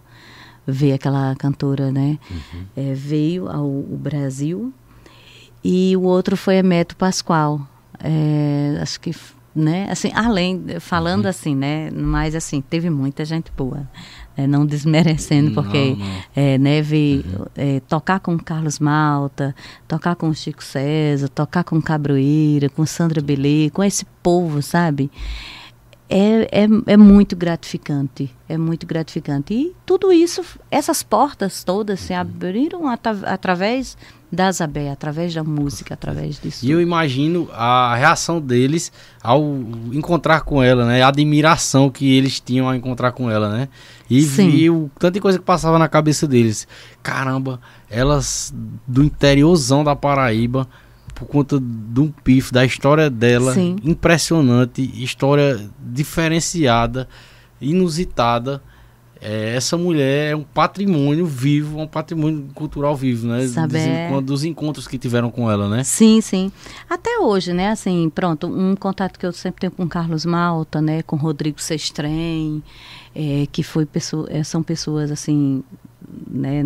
[0.66, 2.18] veio, aquela cantora, né?
[2.30, 2.64] Uhum.
[2.76, 4.72] É, veio ao, ao, Brasil.
[5.64, 7.60] E o outro foi Emeto Pascoal.
[7.98, 9.14] É, acho que,
[9.54, 9.88] né?
[9.90, 11.30] Assim, além, falando uhum.
[11.30, 11.90] assim, né?
[11.90, 13.88] Mas, assim, teve muita gente boa
[14.38, 16.22] é, não desmerecendo, porque não, não.
[16.36, 17.46] É, ver, uhum.
[17.56, 19.52] é, tocar com Carlos Malta,
[19.88, 25.10] tocar com Chico César, tocar com Cabroeira, com Sandra Belê, com esse povo, sabe?
[26.08, 29.52] É, é, é muito gratificante, é muito gratificante.
[29.52, 33.96] E tudo isso, essas portas todas se abriram at através
[34.30, 36.64] da Zabé, através da música, através disso.
[36.64, 38.92] E eu imagino a reação deles
[39.22, 39.42] ao
[39.92, 41.02] encontrar com ela, né?
[41.02, 43.68] A admiração que eles tinham ao encontrar com ela, né?
[44.08, 46.66] E viu tanta coisa que passava na cabeça deles.
[47.02, 48.52] Caramba, elas
[48.86, 50.66] do interiorzão da Paraíba
[51.18, 53.76] por conta de um pif, da história dela, Sim.
[53.82, 57.08] impressionante, história diferenciada,
[57.60, 58.62] inusitada.
[59.20, 63.48] É, essa mulher é um patrimônio vivo, um patrimônio cultural vivo, né?
[63.48, 64.12] Saber...
[64.12, 65.82] Dos, dos encontros que tiveram com ela, né?
[65.82, 66.52] Sim, sim.
[66.88, 67.70] Até hoje, né?
[67.70, 71.02] Assim, pronto, um contato que eu sempre tenho com Carlos Malta, né?
[71.02, 72.62] Com Rodrigo Sestrem,
[73.12, 75.64] é, que foi pessoa, é, são pessoas assim
[76.30, 76.62] né,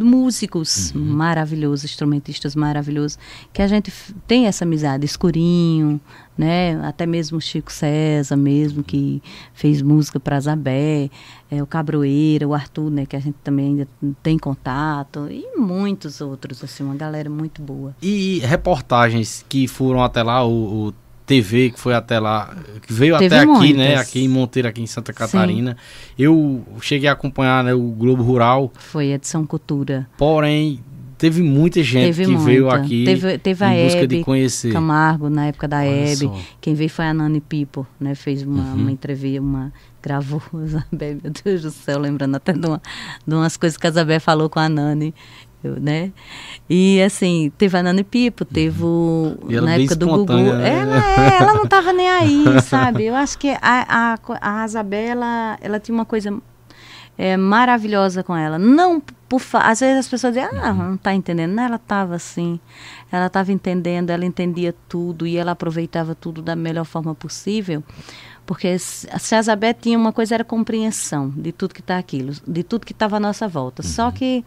[0.00, 1.02] músicos uhum.
[1.02, 3.18] maravilhosos, instrumentistas maravilhosos,
[3.52, 3.92] que a gente
[4.26, 6.00] tem essa amizade, Escurinho,
[6.36, 11.10] né, até mesmo Chico César mesmo, que fez música para Zabé,
[11.50, 13.88] é, o Cabroeira, o Arthur, né, que a gente também ainda
[14.22, 17.94] tem contato, e muitos outros, assim, uma galera muito boa.
[18.02, 20.94] E reportagens que foram até lá, o, o
[21.26, 22.54] TV que foi até lá,
[22.86, 23.76] que veio Teve até aqui, muitas.
[23.76, 23.96] né?
[23.96, 25.72] Aqui em Monteiro, aqui em Santa Catarina.
[25.72, 26.12] Sim.
[26.18, 28.70] Eu cheguei a acompanhar né, o Globo Rural.
[28.74, 30.06] Foi edição Cultura.
[30.18, 30.80] Porém,
[31.16, 32.44] teve muita gente teve que muita.
[32.44, 34.72] veio aqui teve, teve em busca Hebe de conhecer.
[34.72, 36.30] Camargo, na época da Hebe.
[36.60, 38.14] Quem veio foi a Nani Pipo, né?
[38.14, 38.74] Fez uma, uhum.
[38.74, 42.82] uma entrevista, uma gravou Isabel, meu Deus do céu, lembrando até de, uma,
[43.26, 45.14] de umas coisas que a Isabel falou com a Nani
[45.80, 46.12] né?
[46.68, 50.32] E assim, teve a Nani Pipo, teve o, na época do Gugu.
[50.32, 50.80] Né?
[50.80, 53.04] Ela, é, ela não estava nem aí, sabe?
[53.04, 56.36] Eu acho que a, a, a Isabela, ela tinha uma coisa
[57.16, 58.58] é, maravilhosa com ela.
[58.58, 61.52] Não por às vezes as pessoas dizem, ah, não está entendendo.
[61.52, 62.60] Não, ela estava assim.
[63.10, 67.82] Ela estava entendendo, ela entendia tudo e ela aproveitava tudo da melhor forma possível.
[68.46, 72.62] Porque se a Isabel tinha uma coisa, era compreensão de tudo que está aquilo, de
[72.62, 73.82] tudo que estava à nossa volta.
[73.82, 73.88] Uhum.
[73.88, 74.44] Só que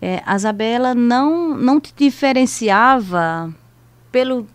[0.00, 3.52] é, a Isabela não, não te diferenciava
[4.12, 4.46] pelo,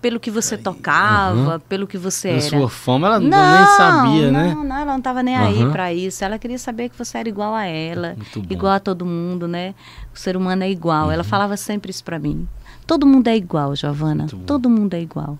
[0.00, 1.60] pelo que você tocava, uhum.
[1.60, 2.40] pelo que você era.
[2.40, 4.54] sua fama, ela não, nem sabia, não, né?
[4.54, 5.44] Não, ela não estava nem uhum.
[5.44, 6.24] aí para isso.
[6.24, 8.16] Ela queria saber que você era igual a ela,
[8.50, 9.74] igual a todo mundo, né?
[10.14, 11.06] O ser humano é igual.
[11.06, 11.12] Uhum.
[11.12, 12.46] Ela falava sempre isso para mim.
[12.86, 14.26] Todo mundo é igual, Giovana.
[14.46, 15.38] Todo mundo é igual.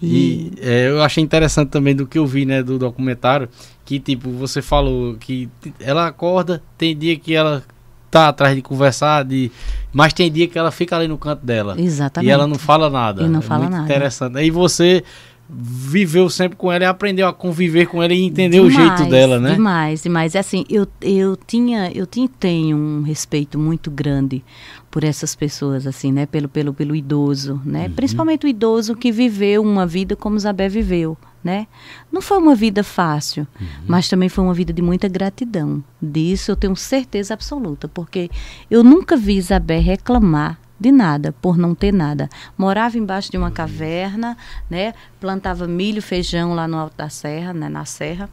[0.00, 3.48] E, e é, eu achei interessante também do que eu vi, né, do documentário,
[3.84, 5.48] que tipo, você falou que
[5.80, 7.64] ela acorda, tem dia que ela
[8.10, 9.50] tá atrás de conversar, de
[9.92, 11.74] mas tem dia que ela fica ali no canto dela.
[11.78, 12.28] Exatamente.
[12.28, 13.22] E ela não fala nada.
[13.22, 13.84] E não é fala muito nada.
[13.84, 14.38] interessante.
[14.38, 15.02] Aí você
[15.48, 19.10] viveu sempre com ela e aprendeu a conviver com ela e entender demais, o jeito
[19.10, 19.54] dela, né?
[19.54, 20.34] Demais, demais.
[20.34, 24.44] É assim, eu, eu tinha, eu tinha, tenho um respeito muito grande
[24.90, 26.26] por essas pessoas, assim, né?
[26.26, 27.86] Pelo, pelo, pelo idoso, né?
[27.86, 27.92] Uhum.
[27.92, 31.68] Principalmente o idoso que viveu uma vida como Zabé viveu, né?
[32.10, 33.66] Não foi uma vida fácil, uhum.
[33.86, 35.82] mas também foi uma vida de muita gratidão.
[36.02, 38.28] Disso eu tenho certeza absoluta, porque
[38.68, 42.28] eu nunca vi Isabel reclamar de nada, por não ter nada.
[42.58, 44.36] Morava embaixo de uma caverna,
[44.68, 44.92] né?
[45.20, 47.68] Plantava milho, feijão lá no alto da serra, né?
[47.68, 48.28] na serra.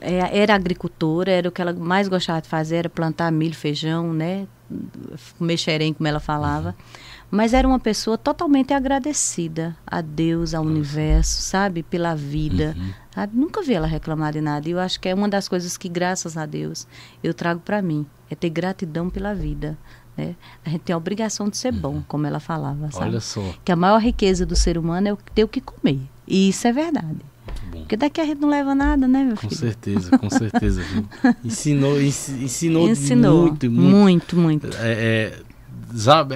[0.00, 4.12] É, era agricultora, era o que ela mais gostava de fazer, era plantar milho, feijão,
[4.12, 4.48] né?
[5.38, 6.74] Mexerem, como ela falava.
[7.34, 11.82] Mas era uma pessoa totalmente agradecida a Deus, ao universo, sabe?
[11.82, 12.76] Pela vida.
[12.78, 13.28] Uhum.
[13.32, 14.68] Nunca vi ela reclamar de nada.
[14.68, 16.86] E eu acho que é uma das coisas que, graças a Deus,
[17.24, 18.06] eu trago para mim.
[18.30, 19.76] É ter gratidão pela vida.
[20.16, 20.36] Né?
[20.64, 22.04] A gente tem a obrigação de ser bom, uhum.
[22.06, 22.88] como ela falava.
[22.92, 23.06] Sabe?
[23.06, 23.42] Olha só.
[23.64, 26.02] Que a maior riqueza do ser humano é ter o que comer.
[26.28, 27.18] E isso é verdade.
[27.72, 29.50] Porque daqui a gente não leva nada, né, meu com filho?
[29.50, 30.82] Com certeza, com certeza.
[31.44, 33.96] ensinou, ensinou, ensinou muito, muito.
[33.96, 34.76] Muito, muito.
[34.76, 35.42] É, é,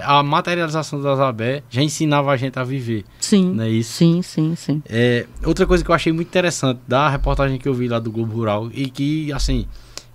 [0.05, 3.05] a materialização da Zabé já ensinava a gente a viver.
[3.21, 3.53] Sim.
[3.55, 3.93] Não é isso?
[3.93, 4.83] Sim, sim, sim.
[4.89, 8.11] É, outra coisa que eu achei muito interessante da reportagem que eu vi lá do
[8.11, 9.67] Globo Rural e que, assim,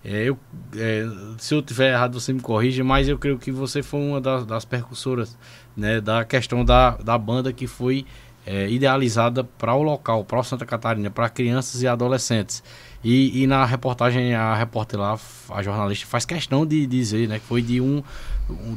[0.03, 0.37] é, eu,
[0.75, 4.19] é, se eu tiver errado, você me corrija, mas eu creio que você foi uma
[4.19, 5.37] das, das percussoras
[5.75, 8.05] né, da questão da, da banda que foi
[8.45, 12.63] é, idealizada para o local, para o Santa Catarina, para crianças e adolescentes.
[13.03, 17.45] E, e, na reportagem, a repórter lá, a jornalista, faz questão de dizer né, que
[17.45, 18.01] foi de um,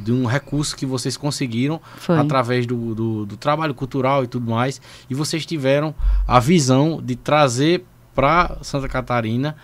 [0.02, 2.18] de um recurso que vocês conseguiram foi.
[2.18, 5.94] através do, do, do trabalho cultural e tudo mais, e vocês tiveram
[6.26, 7.84] a visão de trazer
[8.14, 9.56] para Santa Catarina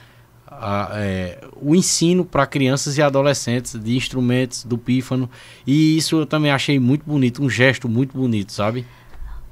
[0.47, 5.29] a, é, o ensino para crianças e adolescentes de instrumentos do pífano.
[5.67, 8.87] E isso eu também achei muito bonito, um gesto muito bonito, sabe?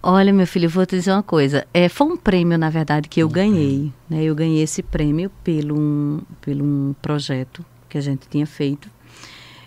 [0.02, 1.66] Olha, meu filho, eu vou te dizer uma coisa.
[1.74, 3.92] É, foi um prêmio, na verdade, que eu um ganhei.
[4.08, 4.22] Né?
[4.22, 8.88] Eu ganhei esse prêmio pelo um, pelo um projeto que a gente tinha feito.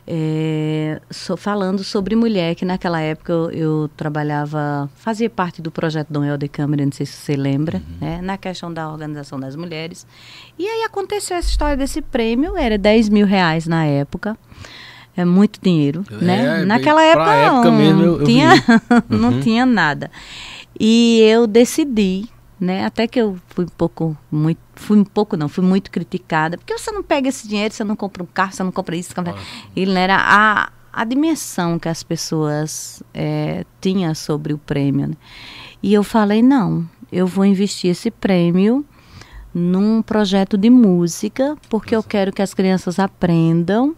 [0.08, 6.12] é, so, falando sobre mulher, que naquela época eu, eu, trabalhava, fazia parte do projeto
[6.12, 7.98] Dom Helder Câmara, não sei se você lembra, uhum.
[8.02, 10.06] né, na questão da organização das mulheres.
[10.58, 14.38] E aí aconteceu essa história desse prêmio, era 10 mil reais na época.
[15.16, 16.66] É muito dinheiro, é, né?
[16.66, 18.50] Naquela época, época não, mesmo eu, eu tinha,
[19.10, 19.18] uhum.
[19.18, 20.10] não tinha nada.
[20.80, 22.28] E eu decidi
[22.64, 22.86] né?
[22.86, 26.76] Até que eu fui um pouco, muito, fui um pouco não, fui muito criticada, porque
[26.76, 29.36] você não pega esse dinheiro, você não compra um carro, você não compra isso, compra...
[29.76, 35.10] ele era a, a dimensão que as pessoas é, tinham sobre o prêmio.
[35.10, 35.16] Né?
[35.82, 38.86] E eu falei, não, eu vou investir esse prêmio
[39.54, 43.96] num projeto de música, porque eu quero que as crianças aprendam.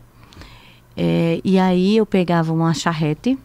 [0.96, 3.38] É, e aí eu pegava uma charrete,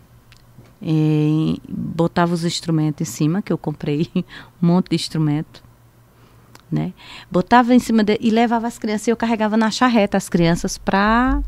[0.82, 4.08] e botava os instrumentos em cima, que eu comprei
[4.62, 5.62] um monte de instrumento,
[6.70, 6.92] né?
[7.30, 10.78] Botava em cima de, e levava as crianças, e eu carregava na charreta as crianças
[10.78, 11.42] para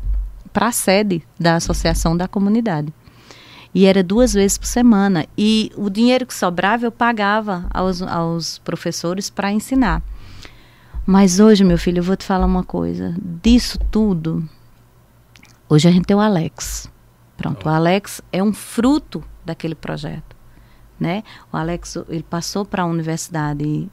[0.53, 2.93] a sede da associação da comunidade.
[3.73, 5.25] E era duas vezes por semana.
[5.35, 10.03] E o dinheiro que sobrava eu pagava aos, aos professores para ensinar.
[11.07, 13.15] Mas hoje, meu filho, eu vou te falar uma coisa.
[13.41, 14.47] Disso tudo,
[15.69, 16.89] hoje a gente tem o Alex.
[17.37, 20.35] Pronto, o Alex é um fruto daquele projeto,
[20.99, 21.23] né?
[21.51, 23.89] O Alex ele passou para a universidade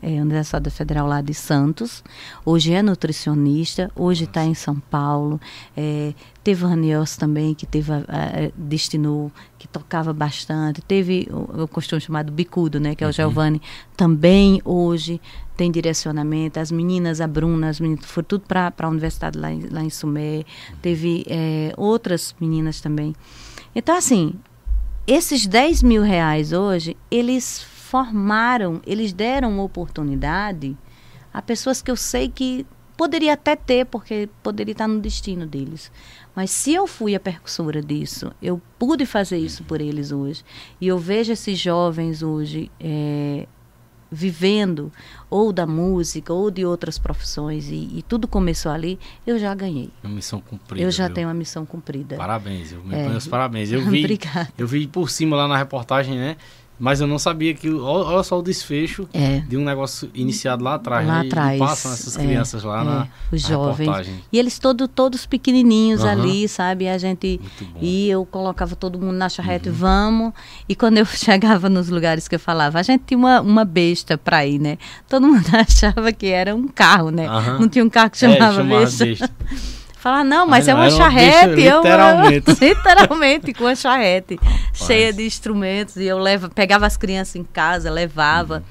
[0.00, 2.02] é, Universidade Federal lá de Santos.
[2.44, 5.40] Hoje é nutricionista, hoje está em São Paulo.
[5.76, 10.80] É, teve o Raniels também, que teve, é, destinou, que tocava bastante.
[10.82, 13.12] Teve o, o costume chamado Bicudo, né, que é o uhum.
[13.12, 13.62] Giovanni,
[13.96, 15.20] também hoje
[15.62, 16.58] tem direcionamento.
[16.58, 19.90] As meninas, a Bruna, as meninas, foi tudo para a universidade lá em, lá em
[19.90, 20.42] Sumé.
[20.80, 23.14] Teve é, outras meninas também.
[23.72, 24.34] Então, assim,
[25.06, 30.76] esses 10 mil reais hoje, eles formaram, eles deram oportunidade
[31.32, 35.92] a pessoas que eu sei que poderia até ter, porque poderia estar no destino deles.
[36.34, 40.44] Mas se eu fui a percussora disso, eu pude fazer isso por eles hoje.
[40.80, 43.46] E eu vejo esses jovens hoje é,
[44.12, 44.92] vivendo
[45.30, 49.88] ou da música ou de outras profissões e, e, tudo começou ali, eu já ganhei.
[50.04, 50.84] Uma missão cumprida.
[50.84, 51.14] Eu já viu?
[51.14, 52.16] tenho uma missão cumprida.
[52.16, 53.08] Parabéns, eu me é.
[53.08, 53.72] os parabéns.
[53.72, 54.52] Eu vi, Obrigada.
[54.58, 56.36] eu vi por cima lá na reportagem, né?
[56.82, 57.70] Mas eu não sabia que.
[57.70, 59.38] Olha só o desfecho é.
[59.48, 61.06] de um negócio iniciado lá atrás.
[61.06, 61.28] Lá né?
[61.28, 61.54] atrás.
[61.54, 63.78] E passam essas é, crianças lá é, na, os na jovens.
[63.78, 64.24] Reportagem.
[64.32, 66.08] E eles todo, todos pequenininhos uhum.
[66.08, 66.88] ali, sabe?
[66.88, 67.40] A gente.
[67.80, 69.74] E eu colocava todo mundo na charrete, uhum.
[69.76, 70.32] vamos.
[70.68, 74.18] E quando eu chegava nos lugares que eu falava, a gente tinha uma, uma besta
[74.18, 74.76] pra ir, né?
[75.08, 77.30] Todo mundo achava que era um carro, né?
[77.30, 77.60] Uhum.
[77.60, 79.04] Não tinha um carro que é, chamava, chamava besta.
[79.04, 79.30] besta.
[80.02, 81.62] Falar, não, mas é uma charrete.
[81.62, 82.50] eu, literalmente.
[82.60, 84.36] literalmente, com a charrete.
[84.74, 85.94] cheia de instrumentos.
[85.94, 88.56] E eu leva, pegava as crianças em casa, levava.
[88.56, 88.62] Uhum.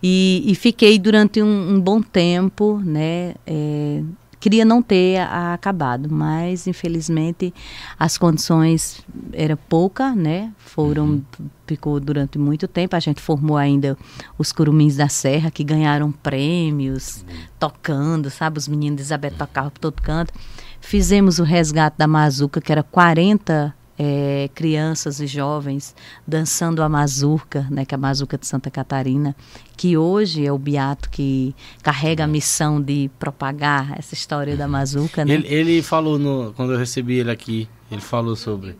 [0.00, 3.34] E, e, fiquei durante um, um bom tempo, né?
[3.44, 4.02] É,
[4.38, 7.52] queria não ter acabado, mas infelizmente
[7.98, 10.52] as condições era pouca, né?
[10.58, 11.22] Foram uhum.
[11.66, 12.94] ficou durante muito tempo.
[12.94, 13.98] A gente formou ainda
[14.38, 17.36] os Curumins da Serra que ganharam prêmios uhum.
[17.58, 18.58] tocando, sabe?
[18.58, 20.32] Os meninos de Isabel tocavam por todo canto.
[20.80, 25.94] Fizemos o resgate da Mazuca, que era 40 é, crianças e jovens
[26.26, 29.34] dançando a mazurca, né, que é a mazurca de Santa Catarina,
[29.76, 35.24] que hoje é o Beato que carrega a missão de propagar essa história da mazurca.
[35.24, 35.34] Né?
[35.34, 38.76] Ele, ele falou, no, quando eu recebi ele aqui, ele falou sobre...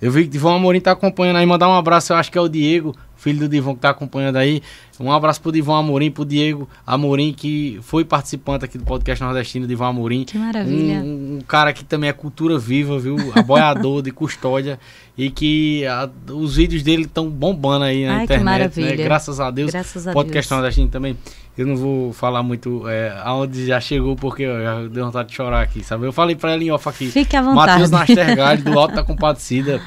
[0.00, 2.40] Eu vi que o Amorim tá acompanhando aí, mandar um abraço, eu acho que é
[2.40, 4.60] o Diego, filho do Divão que tá acompanhando aí.
[4.98, 9.66] Um abraço pro Divão Amorim, pro Diego Amorim, que foi participante aqui do podcast nordestino,
[9.66, 10.24] Divão Amorim.
[10.24, 11.00] Que maravilha.
[11.00, 13.16] Um, um cara que também é cultura viva, viu?
[13.34, 14.78] Aboiador de custódia.
[15.16, 18.28] E que a, os vídeos dele estão bombando aí na Ai, internet.
[18.28, 18.50] Que né?
[18.50, 18.96] maravilha.
[18.96, 19.04] Né?
[19.04, 19.70] Graças a Deus.
[19.70, 20.58] Graças a podcast Deus.
[20.58, 21.16] nordestino também.
[21.56, 25.34] Eu não vou falar muito é, aonde já chegou, porque ó, já deu vontade de
[25.34, 26.06] chorar aqui, sabe?
[26.06, 27.08] Eu falei pra ela em off aqui.
[27.08, 27.72] Fique à vontade.
[27.72, 29.80] Matheus Nastergalho, do Alto da Compadecida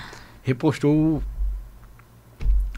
[0.44, 1.22] repostou.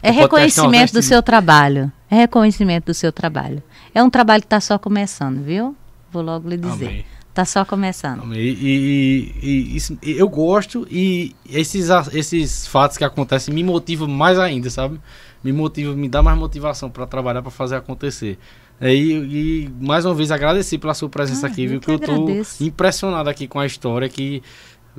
[0.02, 1.90] É reconhecimento do seu trabalho.
[2.10, 3.62] É reconhecimento do seu trabalho.
[3.94, 5.76] É um trabalho que está só começando, viu?
[6.10, 7.04] Vou logo lhe dizer.
[7.28, 8.22] Está só começando.
[8.22, 8.40] Amém.
[8.40, 14.38] E, e, e, isso, eu gosto e esses, esses fatos que acontecem me motivam mais
[14.38, 15.00] ainda, sabe?
[15.44, 18.38] Me motiva, me dá mais motivação para trabalhar, para fazer acontecer.
[18.80, 21.80] É, e, e, mais uma vez agradecer pela sua presença ah, aqui, viu?
[21.80, 22.28] Que, eu estou
[22.60, 24.42] impressionado aqui com a história que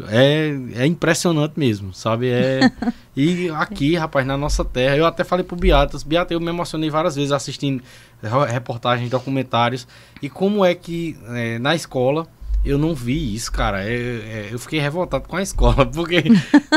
[0.08, 2.30] é, é impressionante mesmo, sabe?
[2.30, 2.72] É,
[3.16, 6.90] e aqui, rapaz, na nossa terra, eu até falei pro Beatas, Beata, eu me emocionei
[6.90, 7.84] várias vezes assistindo
[8.48, 9.88] reportagens, documentários,
[10.22, 12.28] e como é que é, na escola
[12.64, 13.90] Eu não vi isso, cara.
[13.90, 16.24] Eu, é, eu fiquei revoltado com a escola, porque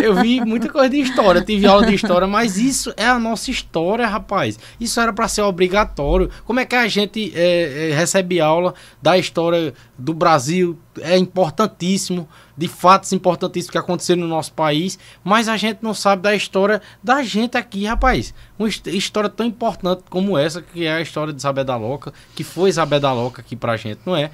[0.00, 3.50] eu vi muita coisa de história, tive aula de história, mas isso é a nossa
[3.50, 4.58] história, rapaz.
[4.78, 6.30] Isso era para ser obrigatório.
[6.44, 10.78] Como é que a gente é, é, recebe aula da história do Brasil?
[11.00, 16.22] É importantíssimo, de fatos importantíssimos que aconteceram no nosso país, mas a gente não sabe
[16.22, 18.32] da história da gente aqui, rapaz.
[18.56, 22.44] Uma história tão importante como essa, que é a história de Isabel da Loca, que
[22.44, 24.30] foi Isabel da Loca aqui pra gente, não é?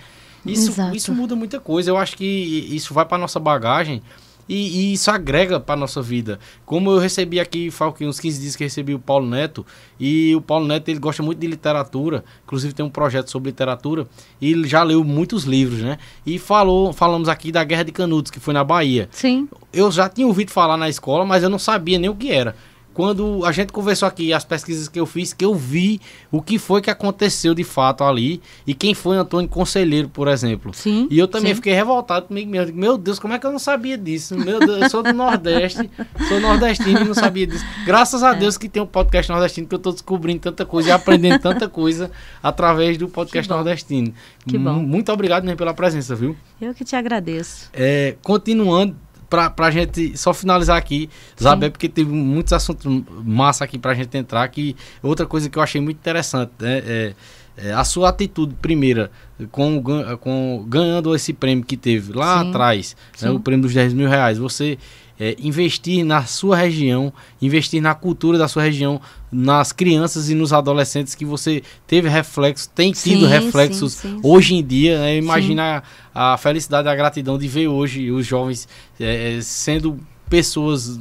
[0.52, 1.90] Isso, isso muda muita coisa.
[1.90, 4.02] Eu acho que isso vai para nossa bagagem
[4.48, 6.40] e, e, isso agrega para nossa vida.
[6.64, 9.64] Como eu recebi aqui, falo que uns 15 dias que recebi o Paulo Neto,
[10.00, 14.08] e o Paulo Neto ele gosta muito de literatura, inclusive tem um projeto sobre literatura,
[14.40, 15.98] e ele já leu muitos livros, né?
[16.24, 19.08] E falou, falamos aqui da Guerra de Canudos, que foi na Bahia.
[19.12, 19.48] Sim.
[19.70, 22.56] Eu já tinha ouvido falar na escola, mas eu não sabia nem o que era
[22.98, 26.00] quando a gente conversou aqui, as pesquisas que eu fiz, que eu vi
[26.32, 30.74] o que foi que aconteceu de fato ali e quem foi Antônio Conselheiro, por exemplo.
[30.74, 31.06] Sim.
[31.08, 31.54] E eu também sim.
[31.54, 32.76] fiquei revoltado comigo mesmo.
[32.76, 34.36] Meu Deus, como é que eu não sabia disso?
[34.36, 35.88] Meu Deus, eu sou do Nordeste,
[36.26, 37.64] sou nordestino e não sabia disso.
[37.86, 38.34] Graças a é.
[38.34, 41.68] Deus que tem um podcast nordestino que eu tô descobrindo tanta coisa e aprendendo tanta
[41.68, 42.10] coisa
[42.42, 44.12] através do podcast nordestino.
[44.44, 44.72] Que bom.
[44.72, 46.36] Muito obrigado mesmo pela presença, viu?
[46.60, 47.70] Eu que te agradeço.
[47.72, 48.96] É, continuando
[49.28, 51.08] pra, pra gente só finalizar aqui,
[51.40, 54.46] Zabé, porque teve muitos assuntos massa aqui pra gente entrar.
[54.48, 56.82] Que outra coisa que eu achei muito interessante, né?
[56.86, 57.14] É,
[57.56, 59.10] é, a sua atitude primeira
[59.50, 59.82] com,
[60.20, 62.50] com ganhando esse prêmio que teve lá Sim.
[62.50, 64.78] atrás, né, o prêmio dos 10 mil reais, você
[65.18, 67.12] é, investir na sua região,
[67.42, 69.00] investir na cultura da sua região,
[69.30, 74.20] nas crianças e nos adolescentes que você teve reflexos, tem tido sim, reflexos sim, sim,
[74.22, 74.98] hoje em dia.
[74.98, 75.16] Né?
[75.16, 75.82] Imagina
[76.14, 79.98] a, a, felicidade a gratidão de ver hoje os jovens é, sendo
[80.28, 81.00] pessoas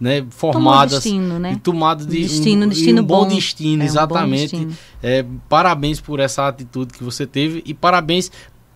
[0.00, 1.52] né, formadas destino, né?
[1.52, 4.56] e tomadas de destino, um, destino um bom, bom destino, é exatamente.
[4.56, 4.92] Um bom destino.
[5.02, 8.30] É, parabéns por essa atitude que você teve e parabéns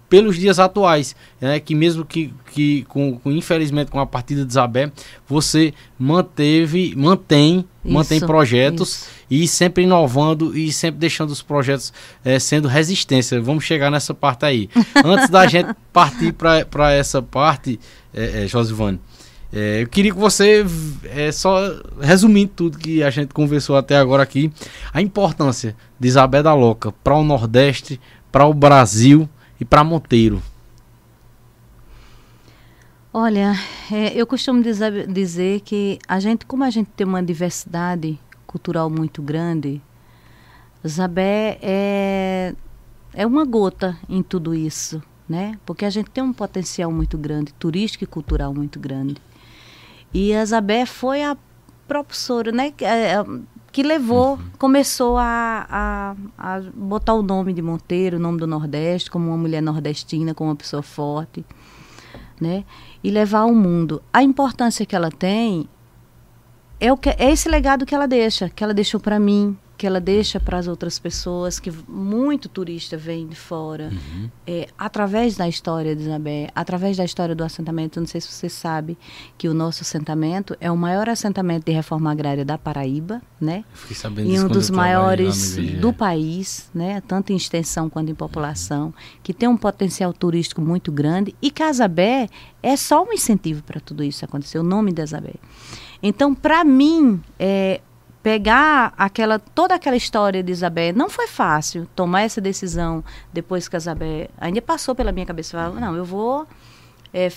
[0.09, 4.51] pelos dias atuais, né, que mesmo que, que com, com, infelizmente com a partida de
[4.51, 4.91] Isabel,
[5.27, 9.09] você manteve, mantém, isso, mantém projetos isso.
[9.31, 11.93] e sempre inovando e sempre deixando os projetos
[12.25, 13.41] é, sendo resistência.
[13.41, 14.69] Vamos chegar nessa parte aí.
[15.05, 17.81] Antes da gente partir para essa parte,
[18.15, 19.01] é, é, Josivane,
[19.53, 20.65] é, eu queria que você,
[21.05, 21.59] é, só
[22.01, 24.53] resumindo tudo que a gente conversou até agora aqui,
[24.93, 28.01] a importância de Isabel da Loca para o Nordeste,
[28.31, 29.29] para o Brasil
[29.61, 30.43] e para Monteiro?
[33.13, 33.55] Olha,
[33.91, 38.91] é, eu costumo dizer, dizer, que a gente, como a gente tem uma diversidade cultural
[38.91, 39.81] muito grande,
[40.87, 42.55] Zabé é,
[43.15, 45.59] é uma gota em tudo isso, né?
[45.65, 49.17] Porque a gente tem um potencial muito grande, turístico e cultural muito grande.
[50.13, 51.37] E a Zabé foi a
[51.89, 52.73] propulsora, né?
[53.77, 54.39] Que levou, uhum.
[54.59, 59.37] começou a, a, a, botar o nome de Monteiro, o nome do Nordeste, como uma
[59.37, 61.45] mulher nordestina, como uma pessoa forte,
[62.41, 62.65] né?
[63.05, 64.03] E levar ao mundo.
[64.11, 65.69] A importância que ela tem
[66.81, 69.87] é, o que, é esse legado que ela deixa, que ela deixou para mim, que
[69.87, 74.31] ela deixa para as outras pessoas, que muito turista vem de fora, uhum.
[74.47, 78.01] é, através da história de Isabel, através da história do assentamento.
[78.01, 78.97] Não sei se você sabe
[79.37, 83.65] que o nosso assentamento é o maior assentamento de reforma agrária da Paraíba, né?
[83.75, 87.03] Fiquei sabendo e um dos maiores do país, né?
[87.07, 88.93] Tanto em extensão quanto em população, uhum.
[89.23, 91.35] que tem um potencial turístico muito grande.
[91.43, 92.29] E Casabé
[92.63, 95.35] é só um incentivo para tudo isso acontecer, o nome de Isabel.
[96.03, 97.81] Então, para mim, é,
[98.27, 100.93] pegar aquela toda aquela história de Isabel.
[100.93, 105.57] Não foi fácil tomar essa decisão depois que a Isabel ainda passou pela minha cabeça.
[105.57, 106.45] Falar, não eu vou
[107.15, 107.31] é,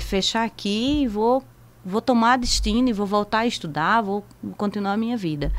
[0.00, 1.44] fechar aqui vou
[1.84, 4.24] vou tomar destino e vou voltar a estudar vou
[4.56, 5.52] continuar a minha vida.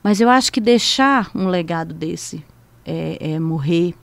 [0.00, 2.44] Mas eu acho que deixar um legado desse
[2.86, 3.96] é, é morrer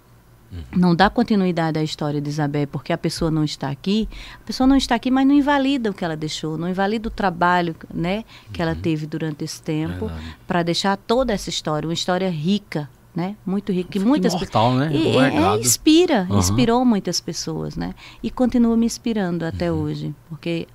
[0.76, 4.08] não dá continuidade à história de Isabel porque a pessoa não está aqui.
[4.42, 7.12] A pessoa não está aqui, mas não invalida o que ela deixou, não invalida o
[7.12, 8.82] trabalho né, que ela uhum.
[8.82, 10.12] teve durante esse tempo
[10.48, 13.36] para deixar toda essa história, uma história rica, né?
[13.46, 13.98] Muito rica.
[13.98, 14.92] E muitas imortal, né?
[14.92, 16.40] E, é, inspira, uhum.
[16.40, 17.96] inspirou muitas pessoas, né?
[18.22, 19.82] E continua me inspirando até uhum.
[19.82, 20.68] hoje, porque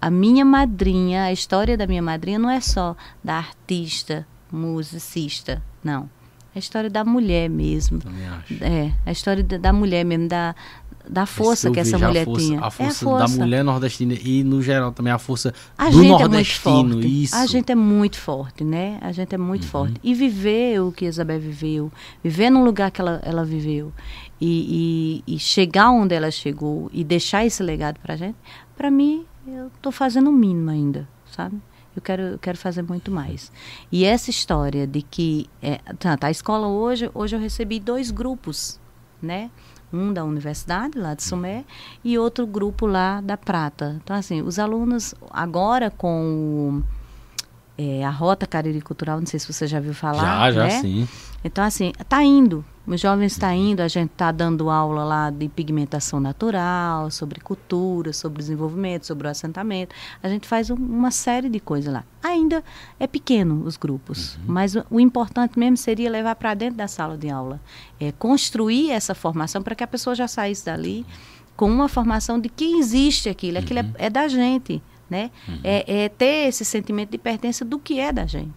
[0.00, 6.08] a minha madrinha, a história da minha madrinha não é só da artista, musicista, não
[6.54, 7.98] a história da mulher mesmo.
[7.98, 8.64] Também acho.
[8.64, 10.54] É, a história da, da mulher mesmo, da,
[11.08, 12.60] da força que essa mulher força, tinha.
[12.60, 15.88] A força, é a força, da mulher nordestina e, no geral, também a força a
[15.90, 17.02] do gente nordestino.
[17.02, 17.06] É.
[17.06, 17.36] Isso.
[17.36, 18.98] A gente é muito forte, né?
[19.00, 19.68] A gente é muito uhum.
[19.68, 20.00] forte.
[20.02, 21.92] E viver o que Isabel viveu,
[22.22, 23.92] viver no lugar que ela, ela viveu
[24.40, 28.36] e, e, e chegar onde ela chegou e deixar esse legado pra gente,
[28.76, 31.60] para mim, eu estou fazendo o mínimo ainda, sabe?
[31.94, 33.50] Eu quero, eu quero fazer muito mais.
[33.90, 38.78] E essa história de que é, tá, a escola hoje, hoje eu recebi dois grupos,
[39.20, 39.50] né?
[39.92, 41.64] um da universidade, lá de Sumé,
[42.04, 44.00] e outro grupo lá da Prata.
[44.02, 46.82] Então, assim, os alunos agora com
[47.76, 50.52] é, a Rota Cariri Cultural, não sei se você já viu falar.
[50.52, 50.80] Já, já né?
[50.80, 51.08] sim.
[51.42, 52.64] Então, assim, está indo.
[52.90, 57.38] Os jovens estão tá indo, a gente está dando aula lá de pigmentação natural, sobre
[57.38, 59.94] cultura, sobre desenvolvimento, sobre o assentamento.
[60.20, 62.02] A gente faz um, uma série de coisas lá.
[62.20, 62.64] Ainda
[62.98, 64.42] é pequeno os grupos, uhum.
[64.48, 67.60] mas o, o, importante mesmo seria levar para dentro da sala de aula.
[68.00, 71.06] É construir essa formação para que a pessoa já saísse dali
[71.56, 73.92] com uma formação de que existe aquilo, aquilo é, uhum.
[73.98, 74.82] é, é da gente.
[75.08, 75.30] Né?
[75.46, 75.60] Uhum.
[75.62, 78.50] É, é ter esse sentimento de pertença do que é da gente.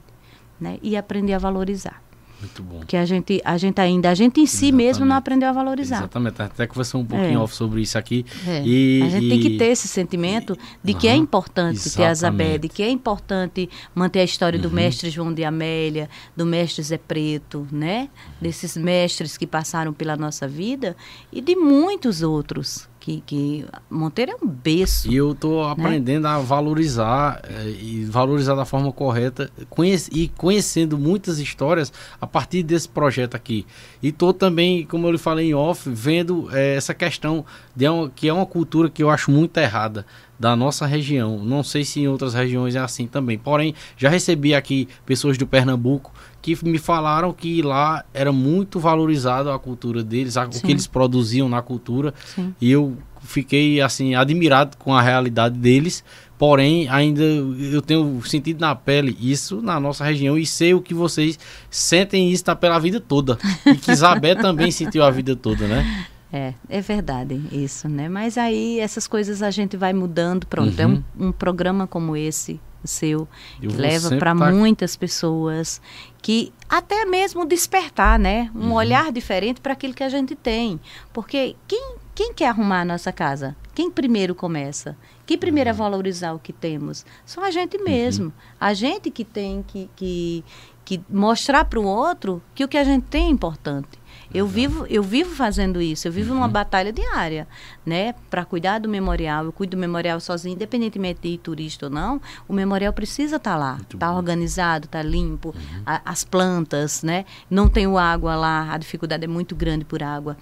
[0.59, 0.79] Né?
[0.81, 2.01] E aprender a valorizar.
[2.43, 2.81] Muito bom.
[2.85, 4.85] Que a gente, a gente ainda, a gente em si Exatamente.
[4.85, 5.97] mesmo não aprendeu a valorizar.
[5.97, 7.41] Exatamente, até conversou um pouquinho é.
[7.41, 8.25] off sobre isso aqui.
[8.45, 8.61] É.
[8.65, 9.29] E, a gente e...
[9.29, 10.99] tem que ter esse sentimento de uhum.
[10.99, 11.95] que é importante Exatamente.
[11.95, 14.63] ter a Zabé, de que é importante manter a história uhum.
[14.63, 18.09] do mestre João de Amélia, do mestre Zé Preto, né?
[18.41, 20.95] Desses mestres que passaram pela nossa vida
[21.31, 25.11] e de muitos outros que, que Monteiro é um berço.
[25.11, 25.71] E eu estou né?
[25.73, 31.91] aprendendo a valorizar é, e valorizar da forma correta conhece, e conhecendo muitas histórias
[32.21, 33.65] a partir desse projeto aqui.
[34.01, 37.45] E estou também, como eu lhe falei em off, vendo é, essa questão
[37.75, 40.05] de uma, que é uma cultura que eu acho muito errada
[40.39, 41.43] da nossa região.
[41.43, 43.37] Não sei se em outras regiões é assim também.
[43.37, 46.13] Porém, já recebi aqui pessoas do Pernambuco
[46.43, 50.85] que me falaram que lá era muito valorizado a cultura deles, a, o que eles
[50.85, 52.13] produziam na cultura.
[52.35, 52.53] Sim.
[52.59, 56.03] E eu fiquei assim admirado com a realidade deles.
[56.37, 60.93] Porém, ainda eu tenho sentido na pele isso na nossa região e sei o que
[60.93, 61.39] vocês
[61.69, 63.37] sentem isso tá pela vida toda.
[63.65, 66.07] E que Isabel também sentiu a vida toda, né?
[66.33, 68.09] É, é verdade isso, né?
[68.09, 70.77] Mas aí essas coisas a gente vai mudando, pronto.
[70.77, 71.03] Uhum.
[71.17, 73.27] É um, um programa como esse seu,
[73.59, 74.51] que leva para tá...
[74.51, 75.81] muitas pessoas,
[76.21, 78.49] que até mesmo despertar, né?
[78.55, 78.73] Um uhum.
[78.73, 80.79] olhar diferente para aquilo que a gente tem.
[81.11, 83.55] Porque quem, quem quer arrumar a nossa casa?
[83.75, 84.97] Quem primeiro começa?
[85.25, 85.75] Quem primeiro uhum.
[85.75, 87.05] valorizar o que temos?
[87.25, 87.83] Só a gente uhum.
[87.83, 88.25] mesmo.
[88.25, 88.31] Uhum.
[88.59, 90.45] A gente que tem que, que,
[90.83, 94.02] que mostrar para o outro que o que a gente tem é importante.
[94.33, 96.39] Eu vivo, eu vivo fazendo isso, eu vivo uhum.
[96.39, 97.47] numa batalha diária,
[97.85, 98.13] né?
[98.29, 102.19] Para cuidar do memorial, eu cuido do memorial sozinho, independentemente de ir turista ou não,
[102.47, 105.83] o memorial precisa estar tá lá, tá organizado, tá limpo, uhum.
[105.85, 107.25] a, as plantas, né?
[107.49, 110.35] Não tenho água lá, a dificuldade é muito grande por água.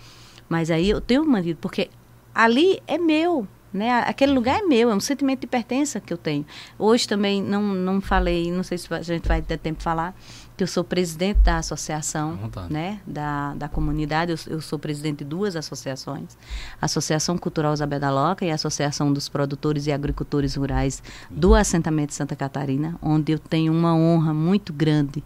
[0.48, 1.90] Mas aí eu tenho mantido, porque
[2.34, 4.02] ali é meu, né?
[4.02, 6.46] Aquele lugar é meu, é um sentimento de pertença que eu tenho.
[6.78, 10.16] Hoje também não, não falei, não sei se a gente vai ter tempo de falar,
[10.56, 12.38] que eu sou presidente da associação,
[12.70, 14.32] né, da, da comunidade.
[14.32, 16.38] Eu, eu, sou presidente de duas associações:
[16.82, 22.36] Associação Cultural Zabeda Loca e Associação dos Produtores e Agricultores Rurais do assentamento de Santa
[22.36, 25.24] Catarina, onde eu tenho uma honra muito grande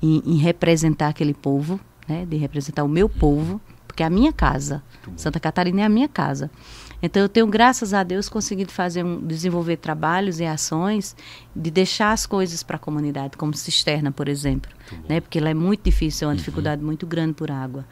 [0.00, 4.32] em, em representar aquele povo, né, de representar o meu povo, porque é a minha
[4.32, 4.82] casa.
[5.16, 6.50] Santa Catarina é a minha casa.
[7.06, 11.14] Então eu tenho, graças a Deus, conseguido fazer um, desenvolver trabalhos e ações
[11.54, 14.70] de deixar as coisas para a comunidade, como cisterna, por exemplo,
[15.08, 15.20] né?
[15.20, 16.36] Porque ela é muito difícil, é uma uhum.
[16.36, 17.86] dificuldade muito grande por água.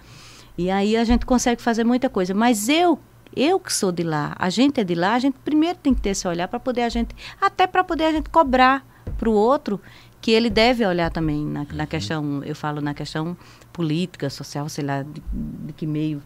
[0.59, 2.99] E aí a gente consegue fazer muita coisa, mas eu
[3.37, 6.01] eu que sou de lá, a gente é de lá, a gente primeiro tem que
[6.01, 8.85] ter esse olhar para poder a gente, até para poder a gente cobrar
[9.17, 9.81] para o outro
[10.21, 11.87] que ele deve olhar também na, na, uhum.
[11.87, 13.37] questão, eu falo na questão
[13.73, 16.23] política, social, sei lá, de, de que meio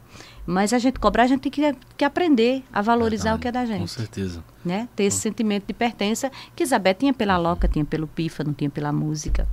[0.48, 3.48] mas a gente cobrar, a gente tem que, que aprender a valorizar Verdade, o que
[3.48, 3.80] é da gente.
[3.80, 4.42] Com certeza.
[4.64, 4.88] Né?
[4.96, 8.90] Ter esse sentimento de pertença que Isabel tinha pela loca, tinha pelo pífano, tinha pela
[8.90, 9.46] música.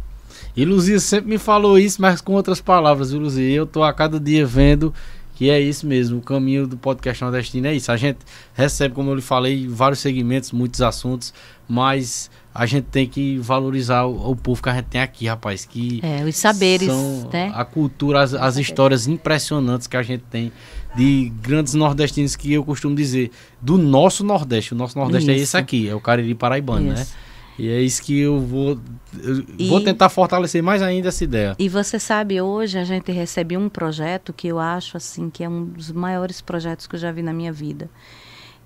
[0.56, 3.56] E Luzia sempre me falou isso, mas com outras palavras, viu, Luzia?
[3.56, 4.94] Eu tô a cada dia vendo
[5.36, 7.92] que é isso mesmo, o caminho do podcast nordestino é isso.
[7.92, 8.20] A gente
[8.54, 11.34] recebe, como eu lhe falei, vários segmentos, muitos assuntos,
[11.68, 15.66] mas a gente tem que valorizar o, o, povo que a gente tem aqui, rapaz.
[15.66, 17.52] Que é, os saberes, são né?
[17.54, 20.54] A cultura, as, as histórias impressionantes que a gente tem
[20.96, 23.30] de grandes nordestinos que eu costumo dizer,
[23.62, 24.74] do nosso Nordeste.
[24.74, 25.42] O nosso Nordeste é isso.
[25.42, 27.02] é esse aqui, é o Cariri Paraibano, né?
[27.02, 27.14] isso.
[27.14, 27.25] né?
[27.58, 28.80] E é isso que eu vou.
[29.24, 31.56] Eu e, vou tentar fortalecer mais ainda essa ideia.
[31.58, 35.50] E você sabe, hoje a gente recebe um projeto que eu acho assim que é
[35.50, 37.90] um dos maiores projetos que eu já vi na minha vida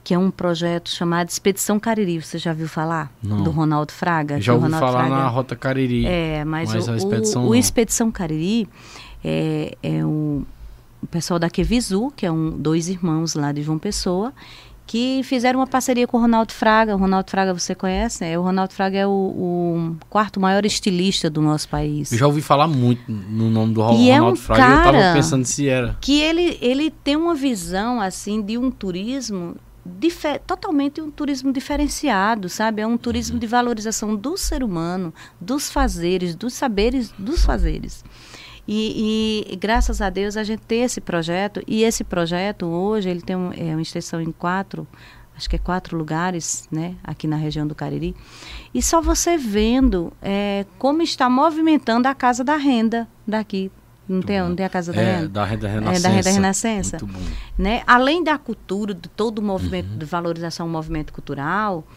[0.03, 2.19] que é um projeto chamado Expedição Cariri.
[2.19, 3.11] Você já viu falar?
[3.21, 3.43] Não.
[3.43, 4.41] Do Ronaldo Fraga?
[4.41, 6.05] Já ouvi Ronaldo falar Fraga, na Rota Cariri.
[6.05, 8.67] É, mas, mas o, a Expedição, o, o Expedição Cariri
[9.23, 10.43] é, é o,
[11.01, 14.33] o pessoal da Quevisu, que é um, dois irmãos lá de João Pessoa,
[14.89, 16.95] que fizeram uma parceria com o Ronaldo Fraga.
[16.95, 18.39] O Ronaldo Fraga você conhece, né?
[18.39, 22.11] O Ronaldo Fraga é o, o quarto maior estilista do nosso país.
[22.11, 24.61] Eu já ouvi falar muito no nome do e Ronaldo é um Fraga.
[24.61, 25.95] Cara eu estava pensando se era.
[26.01, 29.57] Que ele, ele tem uma visão assim de um turismo
[30.47, 32.81] totalmente um turismo diferenciado, sabe?
[32.81, 38.03] É um turismo de valorização do ser humano, dos fazeres, dos saberes, dos fazeres.
[38.71, 43.19] E, e, graças a Deus a gente tem esse projeto e esse projeto hoje ele
[43.19, 44.87] tem um, é uma extensão em quatro
[45.35, 48.13] acho que é quatro lugares, né, aqui na região do Cariri.
[48.73, 53.71] E só você vendo é, como está movimentando a Casa da Renda daqui.
[54.07, 55.29] Não tem, não tem a Casa da é, Renda?
[55.29, 55.99] Da Renda Renascença.
[55.99, 56.97] É, da Renda Renascença.
[56.99, 57.25] Muito bom.
[57.57, 57.83] Né?
[57.87, 59.97] Além da cultura, de todo o movimento, uhum.
[59.97, 61.87] de valorização do movimento cultural,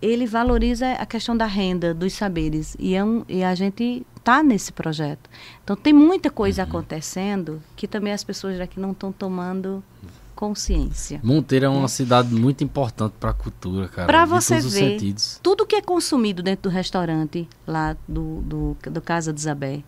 [0.00, 2.76] ele valoriza a questão da renda, dos saberes.
[2.78, 5.28] E, é um, e a gente está nesse projeto.
[5.62, 6.68] Então, tem muita coisa uhum.
[6.68, 9.82] acontecendo que também as pessoas daqui não estão tomando
[10.34, 11.20] consciência.
[11.22, 11.88] Monteiro é uma é.
[11.88, 14.06] cidade muito importante para a cultura, cara.
[14.06, 14.98] Para você ver,
[15.42, 19.82] tudo que é consumido dentro do restaurante lá do, do, do Casa de Isabel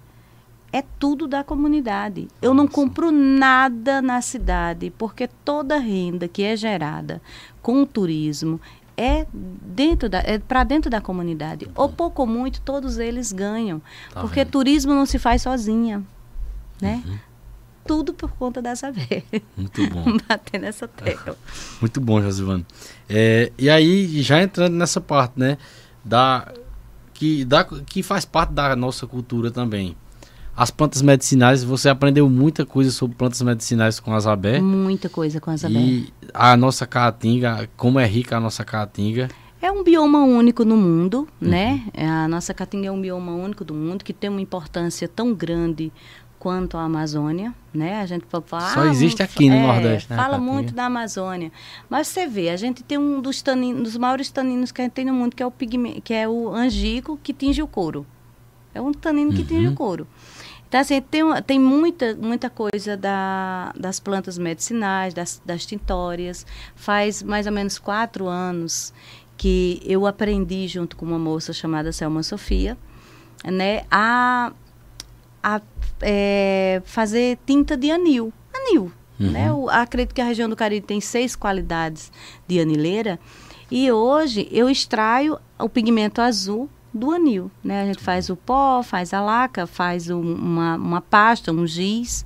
[0.73, 2.29] é tudo da comunidade.
[2.43, 7.21] Eu não compro nada na cidade, porque toda renda que é gerada
[7.63, 8.61] com o turismo
[8.97, 11.69] é dentro da é para dentro da comunidade.
[11.75, 13.81] Ou pouco ou muito todos eles ganham,
[14.13, 14.51] tá porque vendo?
[14.51, 16.03] turismo não se faz sozinha,
[16.81, 17.03] né?
[17.07, 17.19] Uhum
[17.87, 19.25] tudo por conta da Saber.
[19.57, 20.05] Muito bom.
[20.29, 21.37] Bater nessa tecla.
[21.81, 22.67] Muito bom, Josivano.
[23.09, 25.57] É, e aí, já entrando nessa parte, né?
[26.05, 26.53] Da,
[27.15, 29.97] que, da, que faz parte da nossa cultura também.
[30.57, 34.59] As plantas medicinais, você aprendeu muita coisa sobre plantas medicinais com a Zabé.
[34.59, 35.79] Muita coisa com a Zabé.
[35.79, 39.29] E a nossa caatinga, como é rica a nossa caatinga.
[39.61, 41.49] É um bioma único no mundo, uhum.
[41.49, 41.83] né?
[41.95, 45.93] A nossa caatinga é um bioma único do mundo que tem uma importância tão grande
[46.39, 48.01] quanto à Amazônia, né?
[48.01, 50.17] A gente fala, só existe aqui no é, Nordeste, né?
[50.17, 51.51] Fala muito da Amazônia,
[51.91, 54.93] mas você vê, a gente tem um dos taninos, dos maiores taninos que a gente
[54.93, 58.07] tem no mundo, que é o pigmento, que é o angico que tinge o couro.
[58.77, 59.47] É um tanino que uhum.
[59.47, 60.07] tinge o couro.
[60.77, 66.45] Então, assim, tem, tem muita, muita coisa da, das plantas medicinais, das, das tintórias.
[66.75, 68.93] Faz mais ou menos quatro anos
[69.39, 72.77] que eu aprendi, junto com uma moça chamada Selma Sofia,
[73.45, 74.53] né, a
[75.43, 75.63] a
[76.03, 78.31] é, fazer tinta de anil.
[78.53, 78.93] Anil.
[79.19, 79.31] Uhum.
[79.31, 79.49] Né?
[79.49, 82.13] Eu acredito que a região do Caribe tem seis qualidades
[82.47, 83.19] de anileira.
[83.71, 87.51] E hoje eu extraio o pigmento azul do anil.
[87.63, 87.83] Né?
[87.83, 92.25] A gente faz o pó, faz a laca, faz um, uma, uma pasta, um giz.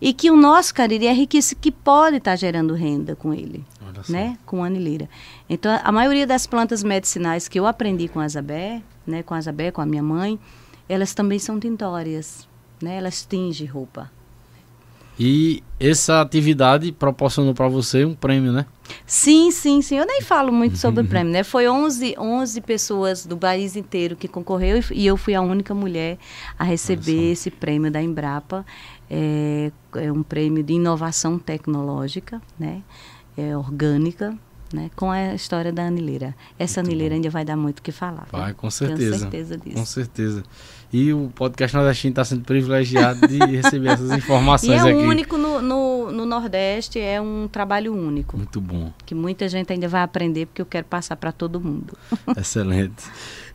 [0.00, 3.64] E que o nosso cariri é riquíssimo, que pode estar tá gerando renda com ele,
[4.08, 4.38] né?
[4.46, 5.08] com a anileira.
[5.48, 9.22] Então, a maioria das plantas medicinais que eu aprendi com a Zabé, né?
[9.22, 10.38] com a Zabé, com a minha mãe,
[10.88, 12.48] elas também são tintórias
[12.82, 12.96] né?
[12.96, 14.10] Elas tingem roupa.
[15.18, 18.66] E essa atividade proporcionou para você um prêmio, né?
[19.06, 19.96] Sim, sim, sim.
[19.96, 21.42] Eu nem falo muito sobre o prêmio, né?
[21.42, 26.18] Foi 11, 11 pessoas do país inteiro que concorreu e eu fui a única mulher
[26.58, 28.64] a receber esse prêmio da Embrapa.
[29.10, 32.82] É, é um prêmio de inovação tecnológica, né?
[33.36, 34.36] É orgânica,
[34.72, 36.34] né, com a história da anileira.
[36.58, 37.16] Essa muito anileira bom.
[37.16, 38.26] ainda vai dar muito o que falar.
[38.30, 39.10] Vai, com certeza.
[39.10, 39.76] Tenho certeza disso.
[39.76, 40.44] Com certeza.
[40.92, 45.02] E o podcast nordestino está sendo privilegiado de receber essas informações e é aqui.
[45.02, 48.38] único no, no, no, Nordeste, é um trabalho único.
[48.38, 48.90] Muito bom.
[49.04, 51.92] Que muita gente ainda vai aprender, porque eu quero passar para todo mundo.
[52.36, 53.04] Excelente.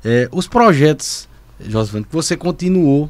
[0.05, 1.27] É, os projetos,
[1.59, 3.09] Josvane, que você continuou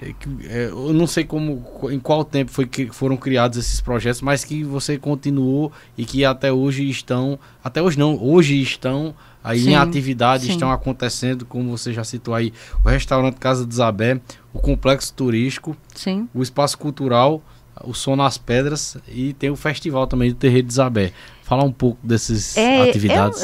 [0.00, 4.20] é, é, eu não sei como em qual tempo foi que foram criados esses projetos,
[4.20, 9.60] mas que você continuou e que até hoje estão, até hoje não, hoje estão aí
[9.60, 10.52] sim, em atividade, sim.
[10.52, 12.52] estão acontecendo, como você já citou aí,
[12.84, 14.20] o restaurante Casa de Isabé,
[14.52, 16.28] o complexo turístico, sim.
[16.32, 17.42] o espaço cultural,
[17.84, 21.12] o Som nas Pedras e tem o festival também do Terreiro de Isabé.
[21.42, 23.42] Falar um pouco dessas é, atividades.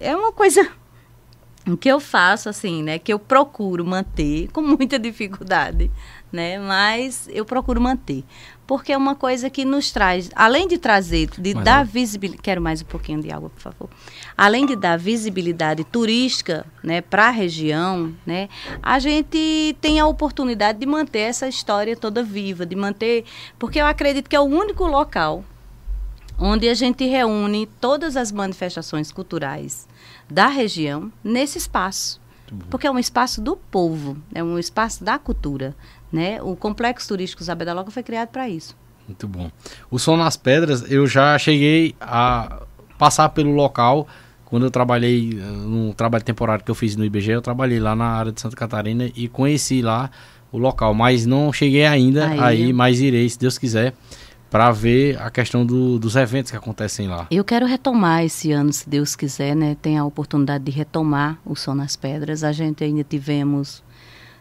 [0.00, 0.68] É, é uma coisa
[1.66, 5.90] o que eu faço assim, né, que eu procuro manter com muita dificuldade,
[6.30, 8.24] né, mas eu procuro manter,
[8.66, 11.84] porque é uma coisa que nos traz, além de trazer, de mas dar é.
[11.84, 13.88] visibilidade, quero mais um pouquinho de água, por favor.
[14.36, 18.48] Além de dar visibilidade turística, né, para a região, né,
[18.82, 23.24] a gente tem a oportunidade de manter essa história toda viva, de manter,
[23.58, 25.44] porque eu acredito que é o único local
[26.36, 29.86] onde a gente reúne todas as manifestações culturais
[30.30, 32.20] da região nesse espaço.
[32.70, 35.74] Porque é um espaço do povo, é um espaço da cultura.
[36.12, 36.40] Né?
[36.40, 38.76] O Complexo Turístico Zabé da Loca foi criado para isso.
[39.08, 39.50] Muito bom.
[39.90, 42.62] O Som nas Pedras, eu já cheguei a
[42.96, 44.06] passar pelo local
[44.44, 47.96] quando eu trabalhei eh, no trabalho temporário que eu fiz no IBGE, eu trabalhei lá
[47.96, 50.10] na área de Santa Catarina e conheci lá
[50.52, 53.94] o local, mas não cheguei ainda aí, aí mas irei, se Deus quiser
[54.54, 57.26] para ver a questão do, dos eventos que acontecem lá.
[57.28, 59.76] Eu quero retomar esse ano, se Deus quiser, né?
[59.82, 62.44] Tem a oportunidade de retomar o Som nas Pedras.
[62.44, 63.82] A gente ainda tivemos,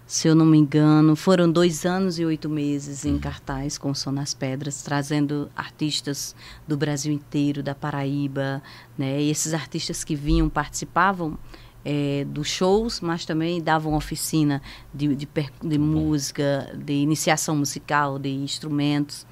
[0.06, 3.96] se eu não me engano, foram dois anos e oito meses em cartaz com o
[3.96, 6.36] Som nas Pedras, trazendo artistas
[6.68, 8.62] do Brasil inteiro, da Paraíba,
[8.96, 9.20] né?
[9.20, 11.40] E esses artistas que vinham, participavam,
[11.84, 14.62] é, dos shows, mas também davam oficina
[14.94, 15.28] de, de,
[15.64, 19.26] de música, de iniciação musical, de instrumentos.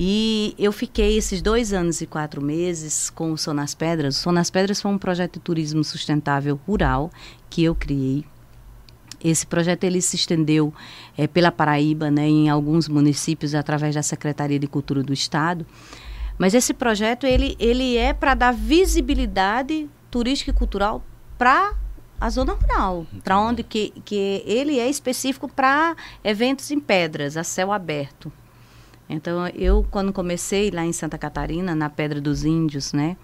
[0.00, 4.16] E eu fiquei esses dois anos e quatro meses com o Som nas Pedras.
[4.16, 7.10] O Som nas Pedras foi um projeto de turismo sustentável rural
[7.50, 8.24] que eu criei.
[9.24, 10.72] Esse projeto ele se estendeu
[11.16, 15.66] é, pela Paraíba, né, em alguns municípios, através da Secretaria de Cultura do Estado.
[16.38, 21.02] Mas esse projeto ele, ele é para dar visibilidade turística e cultural
[21.36, 21.74] para
[22.20, 27.42] a zona rural, para onde que, que ele é específico para eventos em pedras, a
[27.42, 28.32] céu aberto.
[29.08, 33.16] Então, eu, quando comecei lá em Santa Catarina, na Pedra dos Índios, né?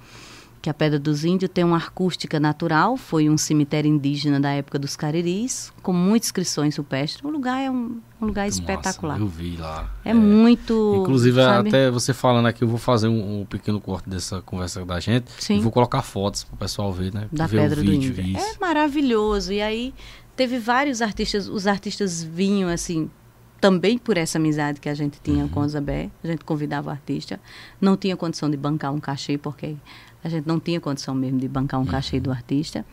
[0.63, 4.79] Que a Pedra dos Índios tem uma acústica natural, foi um cemitério indígena da época
[4.79, 7.23] dos Cariris, com muitas inscrições rupestres.
[7.23, 9.19] O lugar é um, um lugar muito espetacular.
[9.19, 9.93] Massa, eu vi lá.
[10.03, 11.03] É, é muito.
[11.03, 11.69] Inclusive, sabe?
[11.69, 15.27] até você falando aqui, eu vou fazer um, um, pequeno corte dessa conversa da gente.
[15.39, 15.59] Sim.
[15.59, 17.29] E vou colocar fotos para o pessoal ver, né?
[17.31, 18.15] Da ver Pedra do Índio.
[18.19, 19.53] É maravilhoso.
[19.53, 19.93] E aí,
[20.35, 23.11] teve vários artistas, os artistas vinham assim
[23.65, 25.49] também por essa amizade que a gente tinha uhum.
[25.49, 27.41] com o Zabé, a gente convidava o artista,
[27.81, 29.75] não tinha condição de bancar um cachê, porque
[30.23, 32.85] a gente não tinha condição mesmo de bancar um cachê do artista.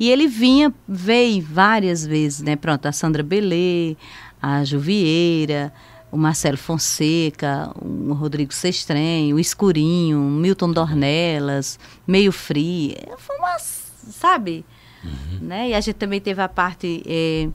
[0.00, 2.56] E ele vinha, veio várias vezes, né?
[2.56, 3.98] Pronto, a Sandra Belê,
[4.40, 5.70] a Juvieira,
[6.10, 12.96] o Marcelo Fonseca, o Rodrigo Sestrem, o Escurinho, o Milton Dornelas, Meio Free.
[13.18, 14.64] Foi uma, sabe?
[15.04, 15.48] Uhum.
[15.48, 15.68] Né?
[15.68, 17.02] E a gente também teve a parte...
[17.04, 17.50] Eh,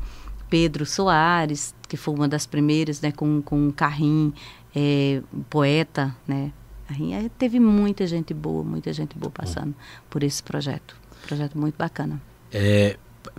[0.50, 4.34] Pedro Soares, que foi uma das primeiras, né, com, com um carrinho,
[4.76, 6.52] é, um poeta, né.
[6.89, 9.76] Aí teve muita gente boa, muita gente boa passando
[10.10, 10.95] por esse projeto.
[11.28, 12.20] Projeto muito bacana.
[12.52, 12.97] É,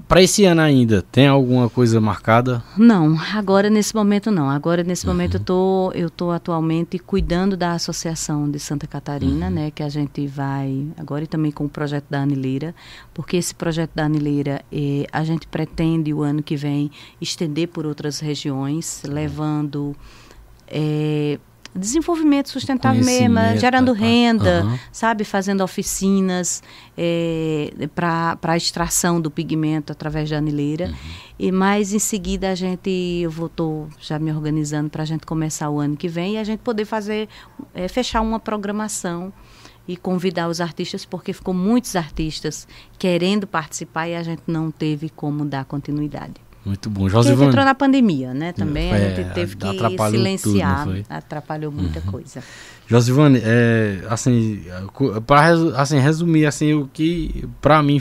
[0.09, 2.63] para esse ano ainda, tem alguma coisa marcada?
[2.77, 4.51] Não, agora nesse momento não.
[4.51, 5.13] Agora nesse uhum.
[5.13, 9.53] momento eu tô, eu tô atualmente cuidando da Associação de Santa Catarina, uhum.
[9.53, 12.75] né, que a gente vai agora e também com o projeto da Anileira,
[13.15, 17.87] porque esse projeto da Anileira eh, a gente pretende o ano que vem estender por
[17.87, 19.13] outras regiões, uhum.
[19.13, 19.97] levando
[20.67, 21.39] eh,
[21.75, 24.79] desenvolvimento sustentável mesmo, gerando tá, renda, uhum.
[24.93, 26.63] sabe, fazendo oficinas
[26.97, 30.87] é, para a extração do pigmento através da anileira.
[30.87, 30.95] Uhum.
[31.39, 35.25] E mais em seguida a gente, eu vou tô já me organizando para a gente
[35.25, 37.29] começar o ano que vem e a gente poder fazer,
[37.75, 39.33] é, fechar uma programação
[39.87, 42.67] e convidar os artistas, porque ficou muitos artistas
[42.99, 46.50] querendo participar e a gente não teve como dar continuidade.
[46.65, 47.09] Muito bom.
[47.09, 47.49] Josivane.
[47.49, 48.53] entrou na pandemia, né?
[48.53, 49.67] Também é, a gente teve que
[50.11, 50.85] silenciar.
[50.85, 52.13] Tudo, atrapalhou muita uhum.
[52.13, 52.43] coisa.
[52.87, 54.63] Josivane, é, assim,
[55.27, 58.01] para assim, resumir assim, o que para mim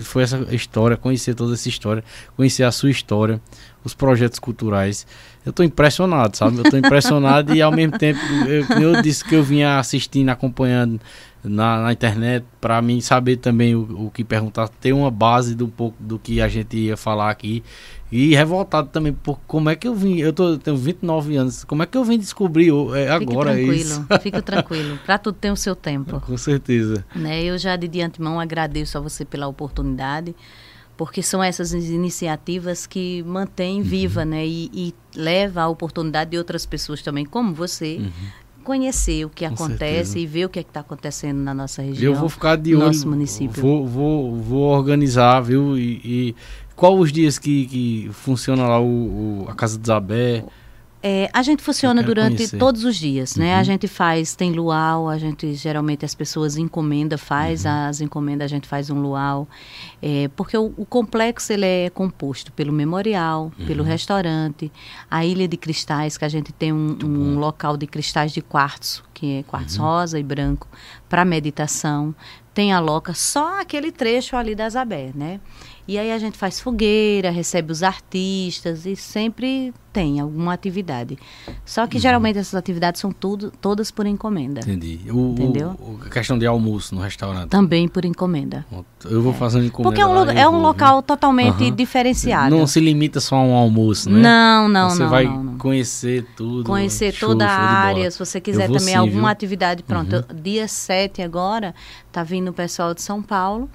[0.00, 2.02] foi essa história, conhecer toda essa história,
[2.36, 3.40] conhecer a sua história,
[3.86, 5.06] os projetos culturais.
[5.44, 6.56] Eu estou impressionado, sabe?
[6.58, 8.18] Eu estou impressionado e ao mesmo tempo
[8.48, 11.00] eu, eu disse que eu vinha assistindo, acompanhando
[11.44, 15.68] na, na internet para mim saber também o, o, que perguntar, ter uma base do
[15.68, 17.62] pouco do que a gente ia falar aqui
[18.10, 21.84] e revoltado também por como é que eu vim, eu tô, tenho 29 anos, como
[21.84, 24.06] é que eu vim descobrir é, agora fique tranquilo, isso?
[24.20, 26.20] Fique tranquilo, para tudo tem o seu tempo.
[26.26, 27.04] Com certeza.
[27.14, 30.34] Né, eu já de, de antemão agradeço a você pela oportunidade
[30.96, 33.82] porque são essas iniciativas que mantêm uhum.
[33.82, 39.24] viva, né, e, e leva a oportunidade de outras pessoas também, como você, uhum conhecer
[39.24, 40.18] o que Com acontece certeza.
[40.18, 42.12] e ver o que é está acontecendo na nossa região.
[42.12, 42.86] Eu vou ficar de olho.
[42.86, 43.62] Nosso município.
[43.62, 45.78] Vou, vou, vou organizar, viu?
[45.78, 46.36] E, e
[46.74, 50.44] qual os dias que, que funciona lá o, o a Casa de Zabé?
[51.08, 52.58] É, a gente funciona durante conhecer.
[52.58, 53.54] todos os dias, né?
[53.54, 53.60] Uhum.
[53.60, 57.70] A gente faz, tem luau, a gente geralmente as pessoas encomenda, faz uhum.
[57.70, 59.46] as encomendas, a gente faz um luau.
[60.02, 63.66] É, porque o, o, complexo ele é composto pelo memorial, uhum.
[63.66, 64.72] pelo restaurante,
[65.08, 69.04] a Ilha de Cristais, que a gente tem um, um local de cristais de quartzo,
[69.14, 69.86] que é quartzo uhum.
[69.86, 70.66] rosa e branco,
[71.08, 72.12] para meditação.
[72.52, 75.38] Tem a loca, só aquele trecho ali da Zabé, né?
[75.88, 81.16] E aí a gente faz fogueira, recebe os artistas e sempre tem alguma atividade.
[81.64, 82.02] Só que uhum.
[82.02, 84.60] geralmente essas atividades são tudo, todas por encomenda.
[84.60, 85.00] Entendi.
[85.08, 85.76] O, Entendeu?
[85.78, 87.48] O, a questão de almoço no restaurante.
[87.50, 88.66] Também por encomenda.
[89.04, 89.36] Eu vou é.
[89.36, 89.88] fazendo encomenda.
[89.88, 91.74] Porque é um, lá, é um vou, local totalmente uhum.
[91.74, 92.54] diferenciado.
[92.54, 94.20] Não se limita só a um almoço, né?
[94.20, 95.06] Não, não, você não.
[95.06, 95.58] Você vai não, não.
[95.58, 96.66] conhecer tudo.
[96.66, 98.10] Conhecer show, toda a área.
[98.10, 99.28] Se você quiser também sim, alguma viu?
[99.28, 100.16] atividade, pronto.
[100.16, 100.42] Uhum.
[100.42, 101.74] Dia 7 agora,
[102.10, 103.70] tá vindo o pessoal de São Paulo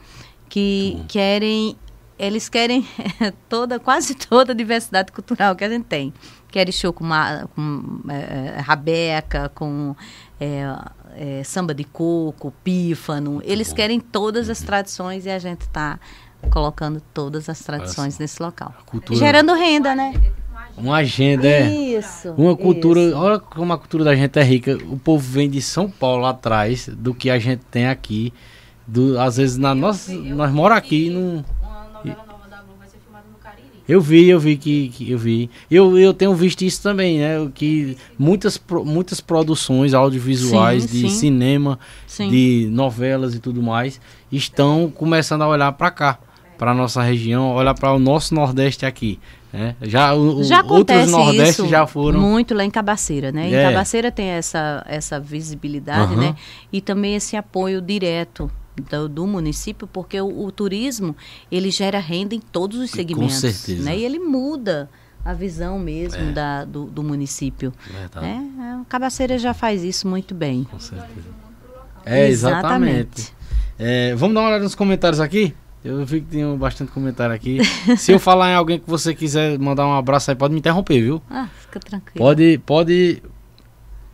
[0.51, 1.78] que querem
[2.22, 2.86] eles querem
[3.49, 6.13] toda, quase toda a diversidade cultural que a gente tem.
[6.49, 9.95] Querem show com, uma, com é, é, rabeca, com
[10.39, 10.63] é,
[11.15, 13.41] é, samba de coco, pífano.
[13.43, 15.99] Eles querem todas as tradições e a gente está
[16.51, 18.74] colocando todas as tradições nesse local.
[18.86, 19.17] Cultura...
[19.17, 20.13] Gerando renda, né?
[20.78, 21.69] Uma agenda, é.
[21.69, 22.32] Isso.
[22.38, 22.99] Uma cultura.
[22.99, 23.17] Isso.
[23.17, 24.78] Olha como a cultura da gente é rica.
[24.89, 28.32] O povo vem de São Paulo atrás do que a gente tem aqui
[28.86, 31.45] do, às vezes na nossa, nós mora aqui não
[33.88, 35.50] Eu vi, eu vi que, que eu vi.
[35.70, 37.50] Eu, eu tenho visto isso também, né?
[37.54, 41.10] Que muitas, muitas produções audiovisuais Sim, de sim.
[41.10, 42.30] cinema, Sim.
[42.30, 44.00] de novelas e tudo mais,
[44.32, 46.20] estão começando a olhar para cá,
[46.58, 49.20] para nossa região, olhar para o nosso Nordeste aqui.
[49.52, 49.76] Né?
[49.82, 51.10] Já, o, Já outros
[51.50, 52.22] isso já foram.
[52.22, 53.50] muito lá em Cabaceira, né?
[53.50, 53.64] Em É.
[53.64, 56.22] Cabaceira tem essa, essa visibilidade, Aham.
[56.22, 56.36] né?
[56.72, 58.50] E também esse apoio direto
[58.89, 61.15] do, do município, porque o, o turismo,
[61.51, 63.84] ele gera renda em todos os Com segmentos, certeza.
[63.84, 63.97] né?
[63.97, 64.89] E ele muda
[65.24, 66.32] a visão mesmo É.
[66.32, 68.82] da, do, do município, Verdade, né?
[68.82, 70.63] A Cabaceira já faz isso muito bem.
[70.63, 71.28] com certeza.
[72.05, 73.34] É, exatamente.
[73.78, 75.53] É, vamos dar uma olhada nos comentários aqui?
[75.84, 77.59] Eu vi que tem bastante comentário aqui.
[77.97, 81.01] Se eu falar em alguém que você quiser mandar um abraço aí, pode me interromper,
[81.01, 81.22] viu?
[81.30, 82.17] Ah, fica tranquilo.
[82.26, 83.24] Pode, pode.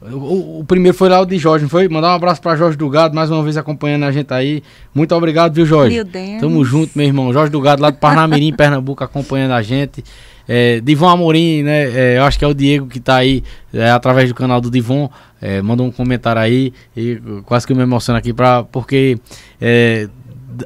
[0.02, 1.88] O, o- primeiro foi lá o de Jorge, não foi?
[1.90, 4.62] Mandar um abraço pra Jorge do Gado, mais uma vez acompanhando a gente aí.
[4.94, 5.96] Muito obrigado, viu, Jorge?
[5.96, 6.40] Meu Deus.
[6.40, 7.34] Tamo junto, meu irmão.
[7.34, 10.04] Jorge do Gado, lá de Parnamirim, Pernambuco, acompanhando a gente.
[10.48, 11.84] É, Divon Amorim, né?
[11.92, 13.44] é, eu acho que é o Diego que tá aí
[13.74, 15.10] é, através do canal do Divon.
[15.42, 16.72] é, mandou um comentário aí.
[16.96, 19.18] E quase que eu me emociono aqui, pra, porque
[19.60, 20.08] é,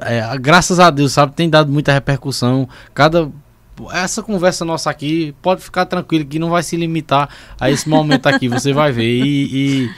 [0.02, 2.68] é, graças a Deus, sabe, tem dado muita repercussão.
[2.94, 3.28] Cada.
[3.92, 8.26] Essa conversa nossa aqui, pode ficar tranquilo que não vai se limitar a esse momento
[8.26, 9.24] aqui, você vai ver.
[9.24, 9.90] E,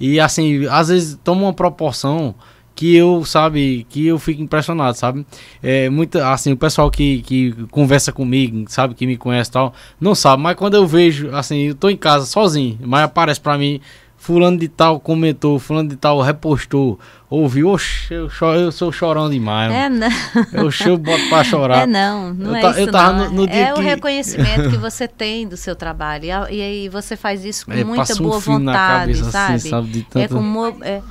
[0.00, 2.34] e, e, assim, às vezes toma uma proporção
[2.74, 5.26] que eu, sabe, que eu fico impressionado, sabe?
[5.62, 10.14] É, muita, assim, o pessoal que, que conversa comigo, sabe, que me conhece tal, não
[10.14, 13.80] sabe, mas quando eu vejo, assim, eu tô em casa sozinho, mas aparece pra mim,
[14.22, 16.96] fulano de tal comentou, fulano de tal repostou,
[17.28, 20.06] ouviu, oxe, eu, cho- eu sou chorão demais, É, não.
[20.52, 21.82] eu, eu boto pra chorar.
[21.82, 24.70] É não, não Eu é isso eu tava no- no dia é o que- reconhecimento
[24.70, 26.24] que você tem do seu trabalho.
[26.24, 29.54] E, e aí você faz isso com É, muita um boa na vontade, cabeça, sabe?
[29.54, 31.02] assim, sabe, É tanto- com mo- é,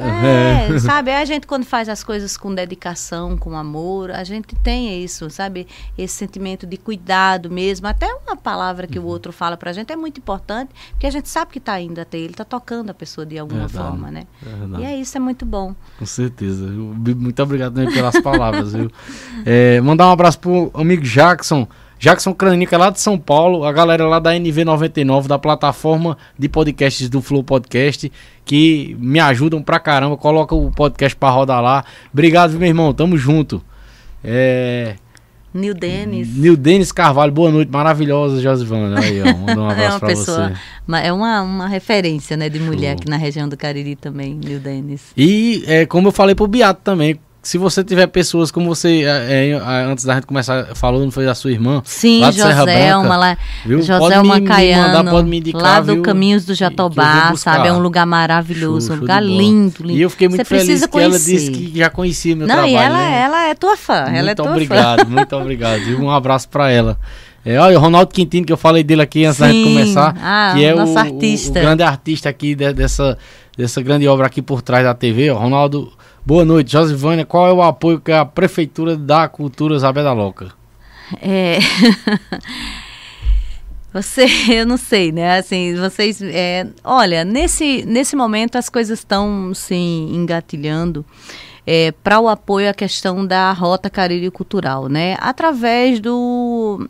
[0.00, 1.12] é, sabe?
[1.12, 5.66] A gente quando faz as coisas com dedicação, com amor, a gente tem isso, sabe?
[5.96, 7.86] Esse sentimento de cuidado mesmo.
[7.86, 11.28] Até uma palavra que o outro fala pra gente é muito importante, porque a gente
[11.28, 13.88] sabe que tá indo até ele, tá tocando a pessoa de alguma Verdade.
[13.88, 14.24] forma, né?
[14.44, 14.82] É verdade.
[14.82, 15.74] E é isso, é muito bom.
[15.98, 16.66] Com certeza.
[16.66, 18.90] Muito obrigado também pelas palavras, viu?
[19.44, 21.66] É, mandar um abraço pro amigo Jackson.
[22.02, 27.08] Jackson Cranica lá de São Paulo, a galera lá da NV99, da plataforma de podcasts
[27.08, 28.10] do Flow Podcast,
[28.44, 31.84] que me ajudam pra caramba, coloca o podcast pra rodar lá.
[32.12, 33.62] Obrigado, meu irmão, tamo junto.
[34.24, 34.96] É,
[35.54, 36.36] Nil Denis.
[36.36, 38.98] Nil Denis Carvalho, boa noite, maravilhosa, Josivana.
[38.98, 40.52] Aí, ó, manda um é abraço uma pra pessoa,
[40.88, 41.06] você.
[41.06, 42.98] é uma, uma referência, né, de mulher Show.
[42.98, 45.12] aqui na região do Cariri também, Nil Denis.
[45.16, 49.48] E é, como eu falei pro Beato também, se você tiver pessoas como você, é,
[49.50, 51.82] é, antes da gente começar, falou, não foi da sua irmã?
[51.84, 53.36] Sim, Lá de Serra Branca, lá,
[53.66, 53.78] viu?
[53.78, 56.02] Pode Joselma me- me Caiano, mandar, pode me indicar, lá do viu?
[56.02, 57.66] Caminhos do Jatobá, sabe?
[57.68, 59.98] É um lugar maravilhoso, Show, um lugar lindo, lindo.
[59.98, 62.72] E eu fiquei muito Você feliz que ela disse que já conhecia meu Não, trabalho.
[62.72, 63.20] e ela, né?
[63.24, 64.50] ela é tua fã, ela é muito tua fã.
[64.52, 65.82] obrigado, muito obrigado.
[66.00, 66.98] Um abraço pra ela.
[67.44, 69.74] É, olha, o Ronaldo Quintino, que eu falei dele aqui antes da gente Sim.
[69.74, 71.58] começar, Ah, que é nosso o, artista.
[71.58, 73.18] o grande artista aqui de- dessa,
[73.58, 75.28] dessa grande obra aqui por trás da TV.
[75.28, 75.38] Ó.
[75.38, 75.92] Ronaldo,
[76.24, 76.72] boa noite.
[76.72, 80.52] Josivânia, qual é o apoio que a Prefeitura dá à cultura da Loca?
[81.20, 81.58] É.
[83.92, 85.38] Você, eu não sei, né?
[85.38, 91.04] Assim, vocês, é, olha, nesse, nesse momento as coisas estão se engatilhando
[91.66, 95.18] é, para o apoio à questão da rota Cariri Cultural, né?
[95.20, 96.88] Através do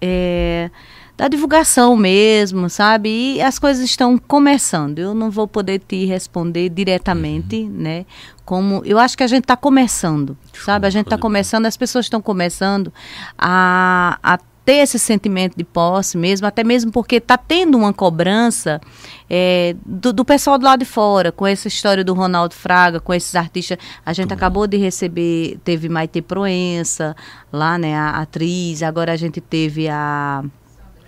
[0.00, 0.70] é,
[1.18, 3.34] da divulgação mesmo, sabe?
[3.34, 5.00] E as coisas estão começando.
[5.00, 8.06] Eu não vou poder te responder diretamente, né?
[8.44, 10.86] Como eu acho que a gente está começando, sabe?
[10.86, 12.92] A gente está começando, as pessoas estão começando
[13.36, 18.80] a, a ter esse sentimento de posse mesmo, até mesmo porque está tendo uma cobrança
[19.28, 23.12] é, do, do pessoal do lado de fora, com essa história do Ronaldo Fraga, com
[23.12, 23.76] esses artistas.
[24.06, 27.16] A gente acabou de receber, teve Maite Proença
[27.52, 30.44] lá, né, a atriz, agora a gente teve a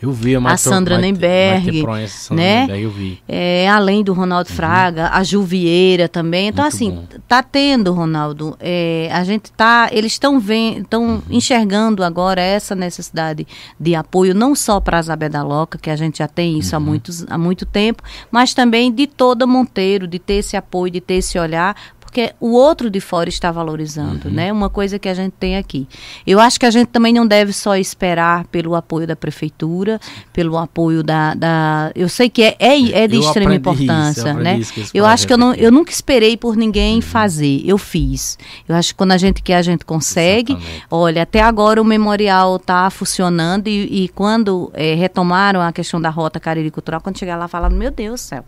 [0.03, 2.61] Eu vi a, A Sandra Maite- Nemberg, Proença, Sandra né?
[2.61, 3.23] Nemberg, eu vi.
[3.29, 6.49] É, além do Ronaldo Fraga, a Ju Vieira também.
[6.49, 7.05] Então, Muito assim, bom.
[7.29, 8.57] tá tendo, Ronaldo.
[8.61, 9.89] é, a gente tá.
[9.93, 11.23] Eles estão estão Uhum.
[11.29, 13.47] enxergando agora essa necessidade
[13.79, 16.75] de apoio, não só para a Zabé da Loca, que a gente já tem isso
[16.75, 16.83] Uhum.
[16.83, 21.01] há, muitos, há muito tempo, mas também de toda Monteiro, de ter esse apoio, de
[21.01, 21.77] ter esse olhar.
[22.11, 24.35] Porque o outro de fora está valorizando, Uhum.
[24.35, 24.53] né?
[24.53, 25.87] Uma coisa que a gente tem aqui.
[26.27, 30.01] Eu acho que a gente também não deve só esperar pelo apoio da prefeitura,
[30.33, 31.35] pelo apoio da.
[31.35, 34.59] da eu sei que é, é, é de Eu extrema aprendi isso, importância, eu né?
[34.59, 37.63] isso Eu acho que eu, não, eu nunca esperei por ninguém fazer.
[37.65, 38.37] Eu fiz.
[38.69, 40.55] Eu acho que quando a gente quer, a gente consegue.
[40.55, 40.85] Exatamente.
[40.91, 46.11] Olha, até agora o memorial está funcionando e, e quando eh, retomaram a questão da
[46.11, 48.45] rota Cariri Cultural, quando chegar lá, falaram, meu Deus do céu.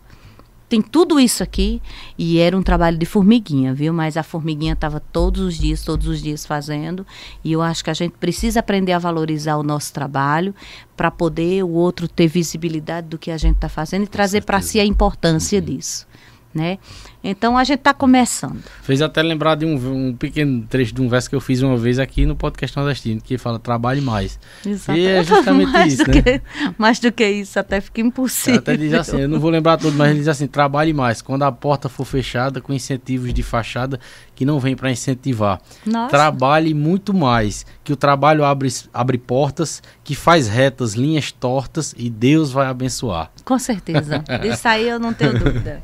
[0.72, 1.82] Tem tudo isso aqui
[2.16, 3.92] e era um trabalho de formiguinha, viu?
[3.92, 7.06] Mas a formiguinha estava todos os dias, todos os dias fazendo.
[7.44, 10.54] E eu acho que a gente precisa aprender a valorizar o nosso trabalho
[10.96, 14.62] para poder o outro ter visibilidade do que a gente está fazendo e trazer para
[14.62, 15.64] si a importância uhum.
[15.66, 16.06] disso
[16.54, 16.78] né?
[17.24, 18.62] Então a gente está começando.
[18.82, 21.76] Fez até lembrar de um, um, pequeno trecho de um verso que eu fiz uma
[21.76, 24.38] vez aqui no podcast nordestino, que fala trabalhe mais.
[24.66, 24.98] Exato.
[24.98, 26.22] E é justamente mais isso, né?
[26.22, 26.42] Que,
[26.76, 28.58] mais do que isso, até fica impossível.
[28.58, 31.44] Até diz assim, eu não vou lembrar tudo, mas ele diz assim, trabalhe mais, quando
[31.44, 34.00] a porta for fechada com incentivos de fachada
[34.34, 35.60] que não vem para incentivar.
[35.86, 36.10] Nossa.
[36.10, 42.10] Trabalhe muito mais, que o trabalho abre, abre portas, que faz retas, linhas tortas e
[42.10, 43.30] Deus vai abençoar.
[43.44, 44.24] Com certeza.
[44.42, 45.82] Isso aí eu não tenho dúvida.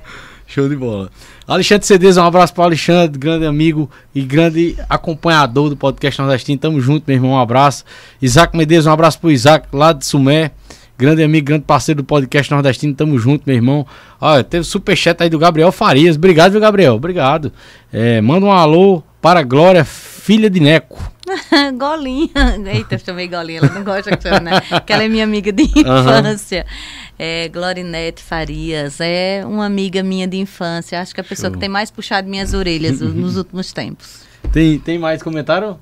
[0.48, 1.10] Show de bola.
[1.46, 6.58] Alexandre Cedez, um abraço para Alexandre, grande amigo e grande acompanhador do podcast Nordestino.
[6.58, 7.84] Tamo junto, meu irmão, um abraço.
[8.20, 10.52] Isaac Medeiros, um abraço pro Isaac, lá de Sumé.
[10.96, 12.94] Grande amigo, grande parceiro do podcast Nordestino.
[12.94, 13.86] Tamo junto, meu irmão.
[14.18, 16.16] Olha, teve superchat aí do Gabriel Farias.
[16.16, 16.94] Obrigado, viu, Gabriel?
[16.94, 17.52] Obrigado.
[17.92, 20.98] É, manda um alô para a Glória, filha de Neco.
[21.76, 22.30] Golinha.
[22.72, 24.60] Eita, eu chamei Golinha, ela não gosta que chama, né?
[24.86, 26.64] Que ela é minha amiga de infância.
[26.66, 31.00] Uhum é, Glorinete Farias, é uma amiga minha de infância.
[31.00, 31.54] Acho que é a pessoa Show.
[31.54, 34.22] que tem mais puxado minhas orelhas nos últimos tempos.
[34.52, 35.78] Tem, tem mais comentário?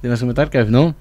[0.00, 0.70] Tem mais comentário, Kevin?
[0.70, 0.94] Não?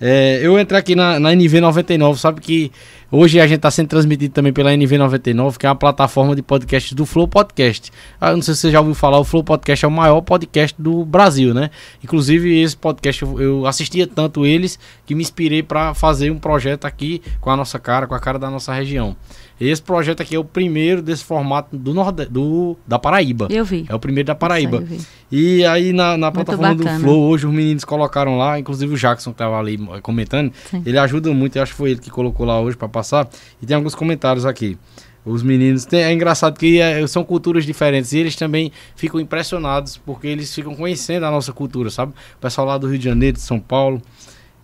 [0.00, 2.72] É, eu entrar aqui na, na NV99, sabe que
[3.12, 6.94] hoje a gente está sendo transmitido também pela NV99, que é uma plataforma de podcasts
[6.94, 7.92] do Flow Podcast.
[8.18, 10.74] Ah, não sei se você já ouviu falar, o Flow Podcast é o maior podcast
[10.80, 11.70] do Brasil, né?
[12.02, 16.86] Inclusive, esse podcast eu, eu assistia tanto eles que me inspirei para fazer um projeto
[16.86, 19.14] aqui com a nossa cara, com a cara da nossa região.
[19.60, 23.46] Esse projeto aqui é o primeiro desse formato do, Norde do da Paraíba.
[23.50, 23.84] Eu vi.
[23.88, 24.82] É o primeiro da Paraíba.
[25.30, 26.98] E aí na, na plataforma bacana.
[26.98, 30.82] do Flow, hoje os meninos colocaram lá, inclusive o Jackson que tava ali comentando, Sim.
[30.86, 33.28] ele ajuda muito, eu acho que foi ele que colocou lá hoje para passar.
[33.60, 34.78] E tem alguns comentários aqui.
[35.22, 35.84] Os meninos.
[35.84, 40.54] Tem, é engraçado que é, são culturas diferentes e eles também ficam impressionados porque eles
[40.54, 42.14] ficam conhecendo a nossa cultura, sabe?
[42.36, 44.00] O pessoal lá do Rio de Janeiro, de São Paulo.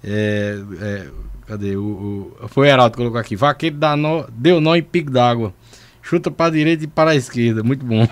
[0.02, 1.06] É, é,
[1.46, 1.76] Cadê?
[1.76, 3.36] O, o, foi o Heraldo que colocou aqui.
[3.36, 5.54] Vaqueiro dá nó, deu nó em pico d'água.
[6.02, 7.62] Chuta para a direita e para a esquerda.
[7.62, 8.06] Muito bom.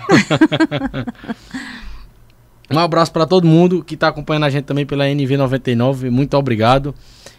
[2.71, 6.09] um abraço para todo mundo que está acompanhando a gente também pela NV99.
[6.09, 6.93] Muito obrigado.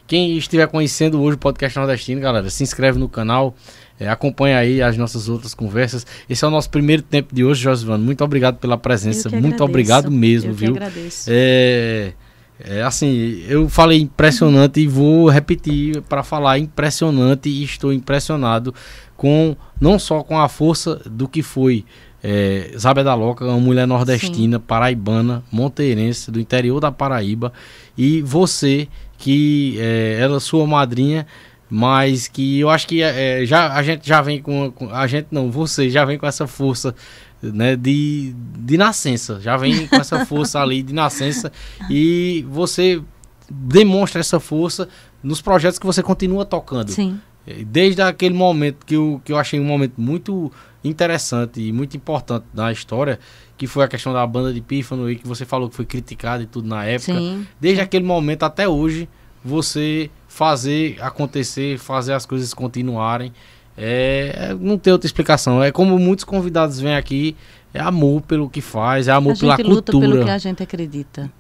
[0.06, 3.54] Quem estiver conhecendo hoje o podcast nordestino, galera, se inscreve no canal.
[3.98, 6.06] É, acompanha aí as nossas outras conversas.
[6.28, 8.04] Esse é o nosso primeiro tempo de hoje, Josivano.
[8.04, 9.30] Muito obrigado pela presença.
[9.30, 10.70] Muito obrigado mesmo, Eu viu?
[10.72, 11.24] agradeço.
[11.28, 12.12] É,
[12.58, 18.74] é assim, eu falei impressionante e vou repetir para falar impressionante e estou impressionado
[19.16, 21.84] com não só com a força do que foi
[22.22, 22.72] é,
[23.04, 24.64] da Loca, uma mulher nordestina, Sim.
[24.66, 27.52] paraibana, monteirense, do interior da Paraíba,
[27.96, 28.88] e você
[29.18, 31.26] que é, ela é sua madrinha,
[31.68, 35.28] mas que eu acho que é, já a gente já vem com, com a gente
[35.30, 36.94] não, você já vem com essa força
[37.52, 39.40] né, de, de nascença.
[39.40, 41.52] Já vem com essa força ali de nascença
[41.90, 43.02] e você
[43.48, 44.88] demonstra essa força
[45.22, 46.90] nos projetos que você continua tocando.
[46.90, 47.20] Sim.
[47.66, 50.50] Desde aquele momento que eu, que eu achei um momento muito
[50.82, 53.18] interessante e muito importante na história,
[53.56, 56.42] que foi a questão da banda de Pífano e que você falou que foi criticado
[56.42, 57.12] e tudo na época.
[57.12, 57.46] Sim.
[57.60, 59.08] Desde aquele momento até hoje,
[59.44, 63.32] você fazer acontecer, fazer as coisas continuarem.
[63.76, 65.62] É, não tem outra explicação.
[65.62, 67.36] É como muitos convidados vêm aqui,
[67.74, 69.62] é amor pelo que faz, é amor a pela cultura.
[69.62, 71.30] A gente luta pelo que a gente acredita.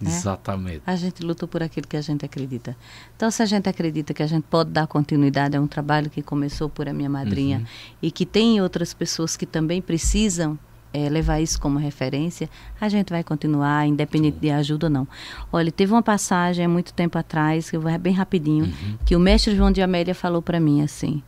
[0.00, 0.10] Né?
[0.10, 0.82] Exatamente.
[0.86, 2.76] A gente luta por aquilo que a gente acredita.
[3.16, 6.20] Então, se a gente acredita que a gente pode dar continuidade a um trabalho que
[6.20, 7.64] começou por a minha madrinha uhum.
[8.02, 10.58] e que tem outras pessoas que também precisam
[10.92, 12.48] é, levar isso como referência,
[12.80, 15.08] a gente vai continuar, independente de ajuda ou não.
[15.52, 18.98] Olha, teve uma passagem há muito tempo atrás, que eu vou bem rapidinho, uhum.
[19.04, 21.20] que o mestre João de Amélia falou para mim assim: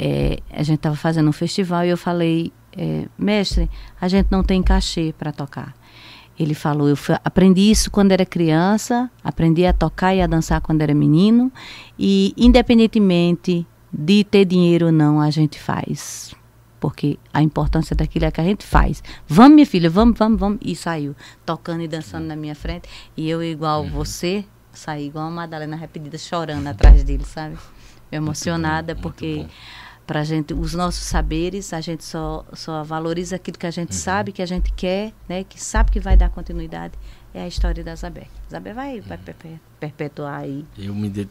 [0.00, 3.70] é, a gente estava fazendo um festival e eu falei, é, mestre,
[4.00, 5.74] a gente não tem cachê para tocar.
[6.38, 10.80] Ele falou, eu aprendi isso quando era criança, aprendi a tocar e a dançar quando
[10.80, 11.52] era menino,
[11.98, 16.34] e independentemente de ter dinheiro ou não, a gente faz.
[16.80, 19.02] Porque a importância daquilo é que a gente faz.
[19.28, 20.60] Vamos, minha filha, vamos, vamos, vamos.
[20.62, 22.88] E saiu, tocando e dançando na minha frente.
[23.14, 23.90] E eu, igual uhum.
[23.90, 27.58] você, saí igual a Madalena repetida, chorando atrás dele, sabe?
[28.10, 29.46] Emocionada, bom, porque
[30.10, 33.96] para gente os nossos saberes a gente só só valoriza aquilo que a gente uhum.
[33.96, 36.94] sabe que a gente quer né que sabe que vai dar continuidade.
[37.32, 38.26] É a história da Zabé.
[38.50, 39.04] Zabé vai uhum.
[39.06, 39.18] vai
[39.78, 40.64] perpetuar aí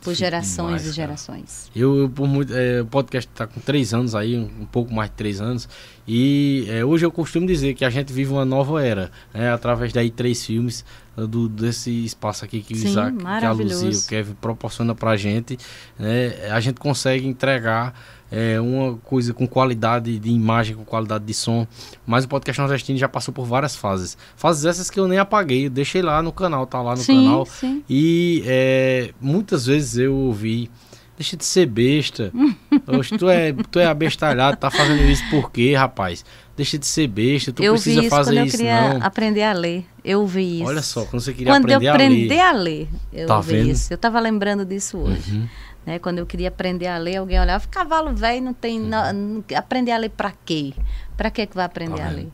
[0.01, 1.71] por gerações demais, e gerações.
[1.75, 4.93] Eu, eu, por muito é, o podcast está com três anos aí um, um, pouco
[4.93, 5.67] mais de três anos
[6.07, 9.91] e é, hoje eu costumo dizer que a gente vive uma nova era né, através
[9.91, 10.85] daí três filmes
[11.17, 15.11] do, desse espaço aqui que Sim, o Isaac, que a Luzia, o Kevin proporciona para
[15.11, 15.57] a gente,
[15.97, 17.93] né, a gente consegue entregar
[18.31, 21.65] é, uma coisa com qualidade de imagem, com qualidade de som.
[22.05, 24.17] Mas o podcast nordestino já passou por várias fases.
[24.35, 27.25] Fases essas que eu nem apaguei, eu deixei lá no canal, tá lá no sim,
[27.25, 27.45] canal.
[27.45, 27.83] Sim.
[27.89, 30.69] E é, muitas vezes eu ouvi.
[31.17, 32.31] Deixa de ser besta.
[32.87, 36.23] Oxe, tu é, tu é abestalhado, tá fazendo isso por quê, rapaz?
[36.55, 39.05] Deixa de ser besta, tu eu precisa isso fazer quando eu isso, queria não.
[39.05, 39.85] aprender a ler.
[40.03, 40.65] Eu vi isso.
[40.69, 42.39] Olha só, quando você queria quando aprender eu a aprender ler.
[42.39, 43.69] a ler, eu Tá vi vendo?
[43.69, 43.91] isso.
[43.93, 45.35] Eu tava lembrando disso hoje.
[45.35, 45.47] Uhum.
[45.89, 45.97] Né?
[45.97, 48.79] Quando eu queria aprender a ler, alguém olhava, cavalo velho não tem.
[48.79, 50.71] não- não- aprender a ler para quê?
[51.17, 52.27] Para que que vai aprender a ler?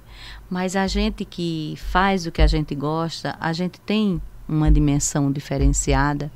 [0.50, 5.32] Mas a gente que faz o que a gente gosta, a gente tem uma dimensão
[5.32, 6.30] diferenciada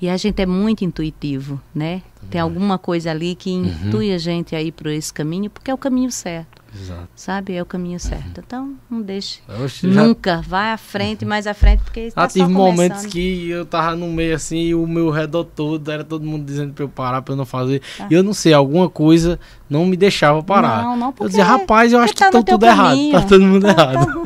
[0.00, 2.00] e a gente é muito intuitivo, né?
[2.30, 3.66] Tem alguma coisa ali que Uhum.
[3.66, 7.08] intui a gente aí por esse caminho, porque é o caminho certo, Exato.
[7.14, 7.54] sabe?
[7.54, 8.40] É o caminho certo.
[8.44, 9.40] Então, não deixe.
[9.82, 13.64] Já- Nunca, vai à frente, mais à frente, porque está Ah, tive momentos que eu
[13.64, 16.88] tava no meio assim e o meu redor todo era todo mundo dizendo pra eu
[16.88, 17.80] parar, pra eu não fazer.
[17.96, 18.08] Tá.
[18.10, 19.38] E eu não sei, alguma coisa
[19.70, 20.82] não me deixava parar.
[20.82, 22.88] Não, não, eu porque- dizia, rapaz, eu acho que tá tá tudo errado.
[22.90, 23.12] caminho.
[23.12, 24.22] Tá todo mundo Tá- errado.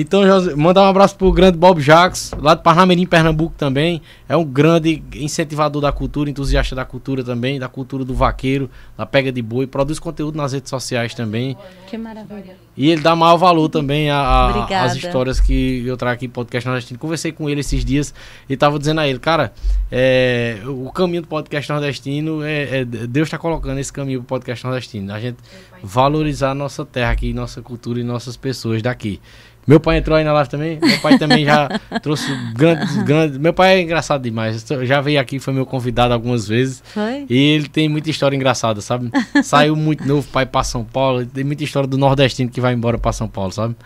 [0.00, 4.00] Então, José, mandar um abraço pro grande Bob Jacques, lá de Parnamirim, Pernambuco também.
[4.28, 9.04] É um grande incentivador da cultura, entusiasta da cultura também, da cultura do vaqueiro, da
[9.04, 11.56] pega de boi, produz conteúdo nas redes sociais também.
[11.88, 12.56] Que maravilha.
[12.76, 16.96] E ele dá maior valor também às histórias que eu trago aqui no podcast nordestino.
[17.00, 18.14] Conversei com ele esses dias
[18.48, 19.52] e tava dizendo a ele, cara,
[19.90, 24.64] é, o caminho do podcast nordestino é, é- Deus está colocando esse caminho pro podcast
[24.64, 25.12] nordestino.
[25.12, 25.38] A gente
[25.82, 29.20] valorizar a nossa terra aqui, nossa cultura e nossas pessoas daqui.
[29.68, 30.78] Meu pai entrou aí na live também.
[30.80, 31.68] Meu pai também já
[32.02, 33.36] trouxe grandes, grandes.
[33.36, 34.64] Meu pai é engraçado demais.
[34.84, 36.82] Já veio aqui, foi meu convidado algumas vezes.
[36.86, 37.26] Foi?
[37.28, 39.10] E ele tem muita história engraçada, sabe?
[39.44, 41.26] Saiu muito novo para ir para São Paulo.
[41.26, 43.76] Tem muita história do nordestino que vai embora para São Paulo, sabe?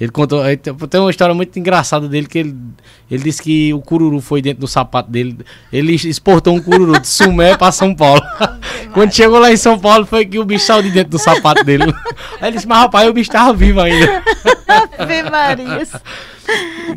[0.00, 0.42] Ele contou.
[0.88, 2.56] tem uma história muito engraçada dele que ele,
[3.08, 5.38] ele disse que o cururu foi dentro do sapato dele.
[5.72, 8.22] Ele exportou um cururu de Sumé para São Paulo.
[8.92, 11.64] Quando chegou lá em São Paulo, foi que o bicho saiu de dentro do sapato
[11.64, 11.84] dele.
[12.40, 14.22] Aí ele disse, mas rapaz, o bicho tava vivo ainda.
[14.98, 15.86] Ave Maria.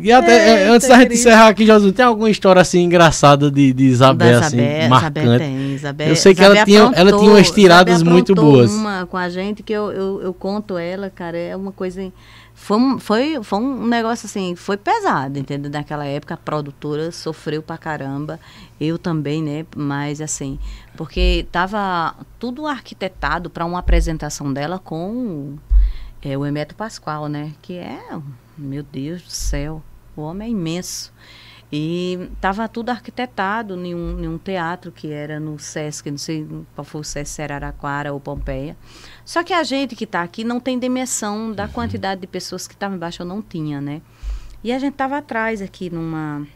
[0.00, 3.72] E até, é, antes da gente encerrar aqui, Josu, tem alguma história assim engraçada de,
[3.72, 5.18] de Isabel, assim, Isabel, marcante?
[5.20, 8.70] Isabel tem, Isabel, Eu sei que ela tinha- ela tinha umas tiradas muito boas.
[8.72, 12.10] uma com a gente que eu, eu, eu conto ela, cara, é uma coisa...
[12.62, 15.68] Foi foi, foi um negócio assim, foi pesado, entendeu?
[15.68, 18.38] Naquela época a produtora sofreu pra caramba,
[18.80, 19.66] eu também, né?
[19.74, 20.60] Mas assim,
[20.96, 25.56] porque tava tudo arquitetado para uma apresentação dela com
[26.22, 27.52] é, o Emeto Pascoal, né?
[27.60, 28.00] Que é,
[28.56, 29.82] meu Deus do céu,
[30.14, 31.12] o homem é imenso.
[31.72, 36.46] E estava tudo arquitetado em um, em um teatro que era no Sesc, não sei
[36.74, 37.74] qual foi o Sesc, se era
[38.12, 38.76] ou Pompeia.
[39.24, 42.74] Só que a gente que está aqui não tem dimensão da quantidade de pessoas que
[42.74, 44.02] estavam embaixo, eu não tinha, né?
[44.62, 46.46] E a gente estava atrás aqui numa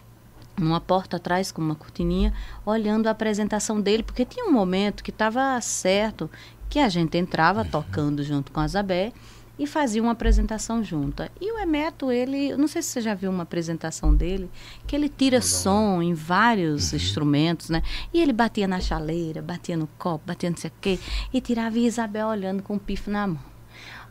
[0.59, 2.33] numa porta atrás com uma cortininha,
[2.65, 6.31] olhando a apresentação dele, porque tinha um momento que estava certo
[6.69, 9.13] que a gente entrava tocando junto com a Zabé
[9.59, 11.31] e fazia uma apresentação junta.
[11.41, 14.51] E o Emeto, ele, não sei se você já viu uma apresentação dele,
[14.87, 17.83] que ele tira som em vários instrumentos, né?
[18.13, 20.99] E ele batia na chaleira, batia no copo, batia não sei o quê,
[21.33, 23.41] e tirava e Isabel olhando com o pifo na mão.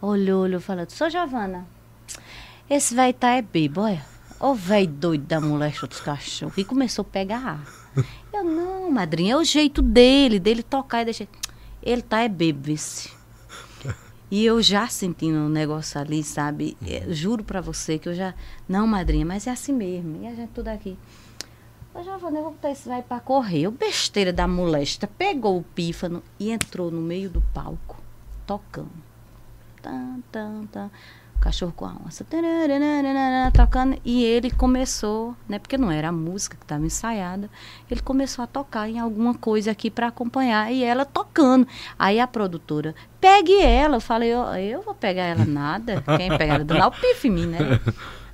[0.01, 1.65] Olhou, olhou, falando, sou Giovana,
[2.67, 4.03] esse velho tá é bebo, olha.
[4.39, 6.57] Ô velho doido da moléstia dos cachorros.
[6.57, 7.63] E começou a pegar.
[8.33, 11.27] Eu, não, madrinha, é o jeito dele, dele tocar e deixar.
[11.81, 13.14] Ele tá é bebo, vice.
[14.35, 16.75] E eu já sentindo um negócio ali, sabe?
[16.85, 18.33] É, juro pra você que eu já.
[18.67, 20.21] Não, madrinha, mas é assim mesmo.
[20.21, 20.99] E a gente tudo aqui.
[21.93, 23.65] Ô, Giovana, eu vou botar esse vai pra correr.
[23.65, 28.03] O besteira da molesta pegou o pífano e entrou no meio do palco,
[28.45, 28.91] tocando.
[29.81, 30.91] Tan, tan, tan.
[31.45, 32.25] Cachorro com a onça.
[33.53, 33.95] Tocando.
[34.03, 35.59] E ele começou, né?
[35.59, 37.51] Porque não era a música que estava ensaiada.
[37.89, 40.73] Ele começou a tocar em alguma coisa aqui para acompanhar.
[40.73, 41.67] E ela tocando.
[41.99, 43.97] Aí a produtora, pegue ela.
[43.97, 46.03] Eu falei, eu, eu vou pegar ela nada.
[46.17, 46.65] Quem pegar ela?
[46.65, 47.59] Dá o pife em mim, né?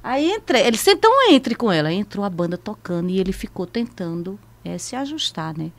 [0.02, 0.62] Aí entrei.
[0.62, 1.92] Ele disse, então entre com ela.
[1.92, 5.74] Entrou a banda tocando e ele ficou tentando eh, se ajustar, né?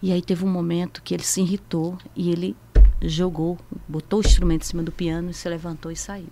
[0.00, 2.56] E aí teve um momento que ele se irritou e ele
[3.00, 6.28] jogou, botou o instrumento em cima do piano, se levantou e saiu.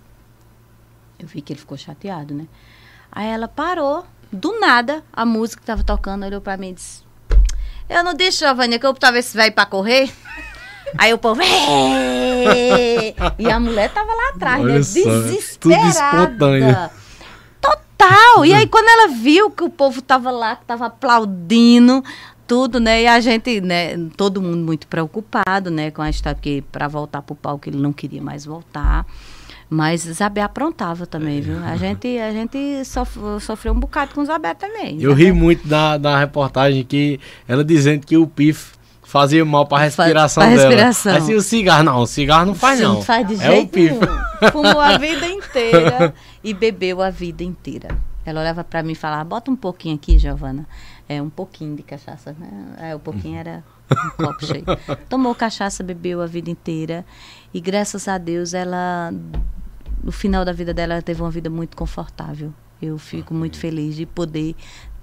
[1.19, 2.47] Eu vi que ele ficou chateado, né?
[3.11, 7.03] Aí ela parou, do nada, a música que estava tocando, olhou para mim e disse:
[7.89, 10.13] Eu não disse, Giovanni, que eu tava esse velho para correr?
[10.99, 11.41] Aí o povo.
[11.43, 14.83] "É!" E a mulher tava lá atrás, Olha né?
[14.83, 15.01] só,
[15.61, 16.93] tudo Desesperada.
[17.61, 18.45] Total!
[18.45, 22.05] E aí, quando ela viu que o povo tava lá, que tava aplaudindo,
[22.47, 23.03] tudo, né?
[23.03, 23.97] E a gente, né?
[24.17, 25.91] Todo mundo muito preocupado, né?
[25.91, 29.05] Com a história, porque para voltar pro palco ele não queria mais voltar.
[29.69, 31.59] Mas Zabé aprontava também, viu?
[31.65, 34.97] A gente, a gente sof- sofreu um bocado com Zabé também.
[35.03, 37.19] Eu ri muito da, da reportagem que
[37.49, 40.69] ela dizendo que o Pif Fazia mal pra respiração pra dela.
[40.69, 41.17] respiração.
[41.17, 42.95] Assim, o cigarro, não, o cigarro não faz não.
[42.95, 44.01] Não faz de é o jeito pipo.
[44.05, 44.53] nenhum.
[44.53, 46.13] Fumou a vida inteira
[46.43, 47.97] e bebeu a vida inteira.
[48.25, 50.67] Ela olhava pra mim e falava, bota um pouquinho aqui, Giovana.
[51.09, 52.77] É, um pouquinho de cachaça, né?
[52.79, 54.65] É, o pouquinho era um copo cheio.
[55.09, 57.07] Tomou cachaça, bebeu a vida inteira.
[57.55, 59.13] E graças a Deus, ela,
[60.03, 62.53] no final da vida dela, ela teve uma vida muito confortável.
[62.83, 64.57] Eu fico muito feliz de poder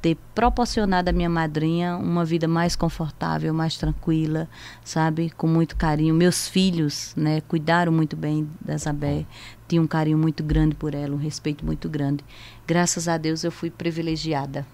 [0.03, 4.49] ter proporcionado à minha madrinha uma vida mais confortável, mais tranquila,
[4.84, 5.30] sabe?
[5.30, 6.13] Com muito carinho.
[6.13, 9.25] Meus filhos, né, cuidaram muito bem da Zabé,
[9.65, 12.21] tinham um carinho muito grande por ela, um respeito muito grande.
[12.67, 14.67] Graças a Deus eu fui privilegiada.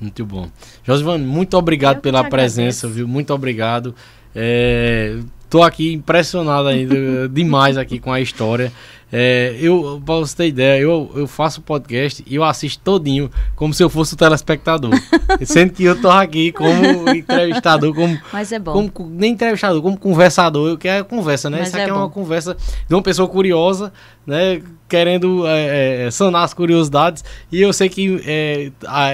[0.00, 0.48] Muito bom.
[0.84, 3.08] Josivane, muito obrigado Eu pela presença, viu?
[3.08, 3.94] Muito obrigado.
[4.34, 5.16] É,
[5.48, 8.72] tô aqui impressionado ainda demais aqui com a história.
[9.12, 13.72] É, eu, pra você ter ideia, eu, eu faço podcast e eu assisto todinho como
[13.72, 14.90] se eu fosse o telespectador.
[15.46, 18.72] Sendo que eu tô aqui como entrevistador, como Mas é bom.
[18.72, 21.58] como co- nem entrevistador, como conversador, eu quero conversa, né?
[21.60, 22.14] Mas Isso é aqui é, uma bom.
[22.14, 22.56] conversa
[22.88, 23.92] de uma pessoa curiosa,
[24.26, 24.60] né?
[24.88, 27.24] Querendo é, é, sanar as curiosidades.
[27.50, 28.70] E eu sei que é,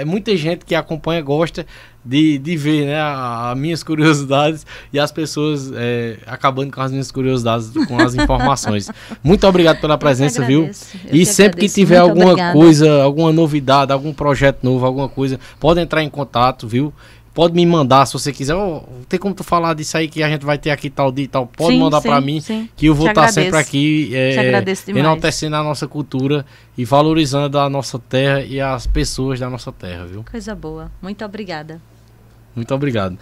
[0.06, 1.66] muita gente que acompanha gosta
[2.04, 3.00] de, de ver, né?
[3.00, 8.90] As minhas curiosidades e as pessoas é, acabando com as minhas curiosidades, com as informações.
[9.22, 10.70] Muito obrigado pela presença, viu?
[11.10, 11.74] E que sempre que agradeço.
[11.74, 12.52] tiver Muito alguma obrigada.
[12.52, 16.92] coisa, alguma novidade, algum projeto novo, alguma coisa, pode entrar em contato, viu?
[17.34, 18.54] Pode me mandar se você quiser.
[18.54, 21.24] Ó, tem como tu falar disso aí que a gente vai ter aqui tal dia
[21.24, 21.46] e tal.
[21.46, 22.68] Pode Sim, mandar pra mim sim.
[22.76, 23.46] que eu vou estar agradeço.
[23.46, 26.44] sempre aqui é, enaltecendo a nossa cultura
[26.76, 30.22] e valorizando a nossa terra e as pessoas da nossa terra, viu?
[30.30, 30.92] Coisa boa.
[31.00, 31.80] Muito obrigada.
[32.54, 33.18] Muito obrigado.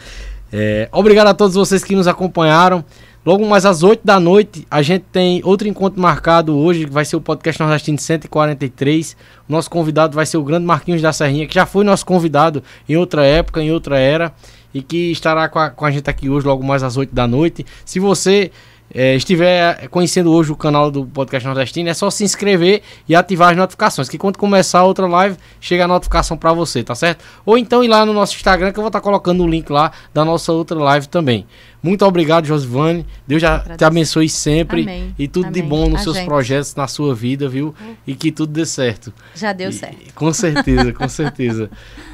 [0.52, 2.84] É, obrigado a todos vocês que nos acompanharam.
[3.24, 7.04] Logo mais às 8 da noite, a gente tem outro encontro marcado hoje, que vai
[7.04, 9.14] ser o podcast Nordestino 143.
[9.46, 12.62] O nosso convidado vai ser o grande Marquinhos da Serrinha, que já foi nosso convidado
[12.88, 14.32] em outra época, em outra era,
[14.72, 17.26] e que estará com a, com a gente aqui hoje, logo mais às 8 da
[17.26, 17.66] noite.
[17.84, 18.50] Se você
[18.92, 23.50] é, estiver conhecendo hoje o canal do Podcast Nordestino, é só se inscrever e ativar
[23.50, 27.24] as notificações, que quando começar a outra live, chega a notificação para você, tá certo?
[27.46, 29.92] Ou então ir lá no nosso Instagram, que eu vou estar colocando o link lá
[30.12, 31.46] da nossa outra live também.
[31.82, 33.06] Muito obrigado, Josivane.
[33.26, 35.14] Deus já te abençoe sempre Amém.
[35.18, 35.68] e tudo de Amém.
[35.70, 36.26] bom nos A seus gente.
[36.26, 37.74] projetos, na sua vida, viu?
[38.06, 39.12] E que tudo dê certo.
[39.34, 40.12] Já deu E- certo.
[40.14, 41.70] Com certeza, com certeza.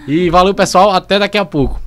[0.06, 0.90] E valeu, pessoal.
[0.92, 1.80] Até daqui a pouco.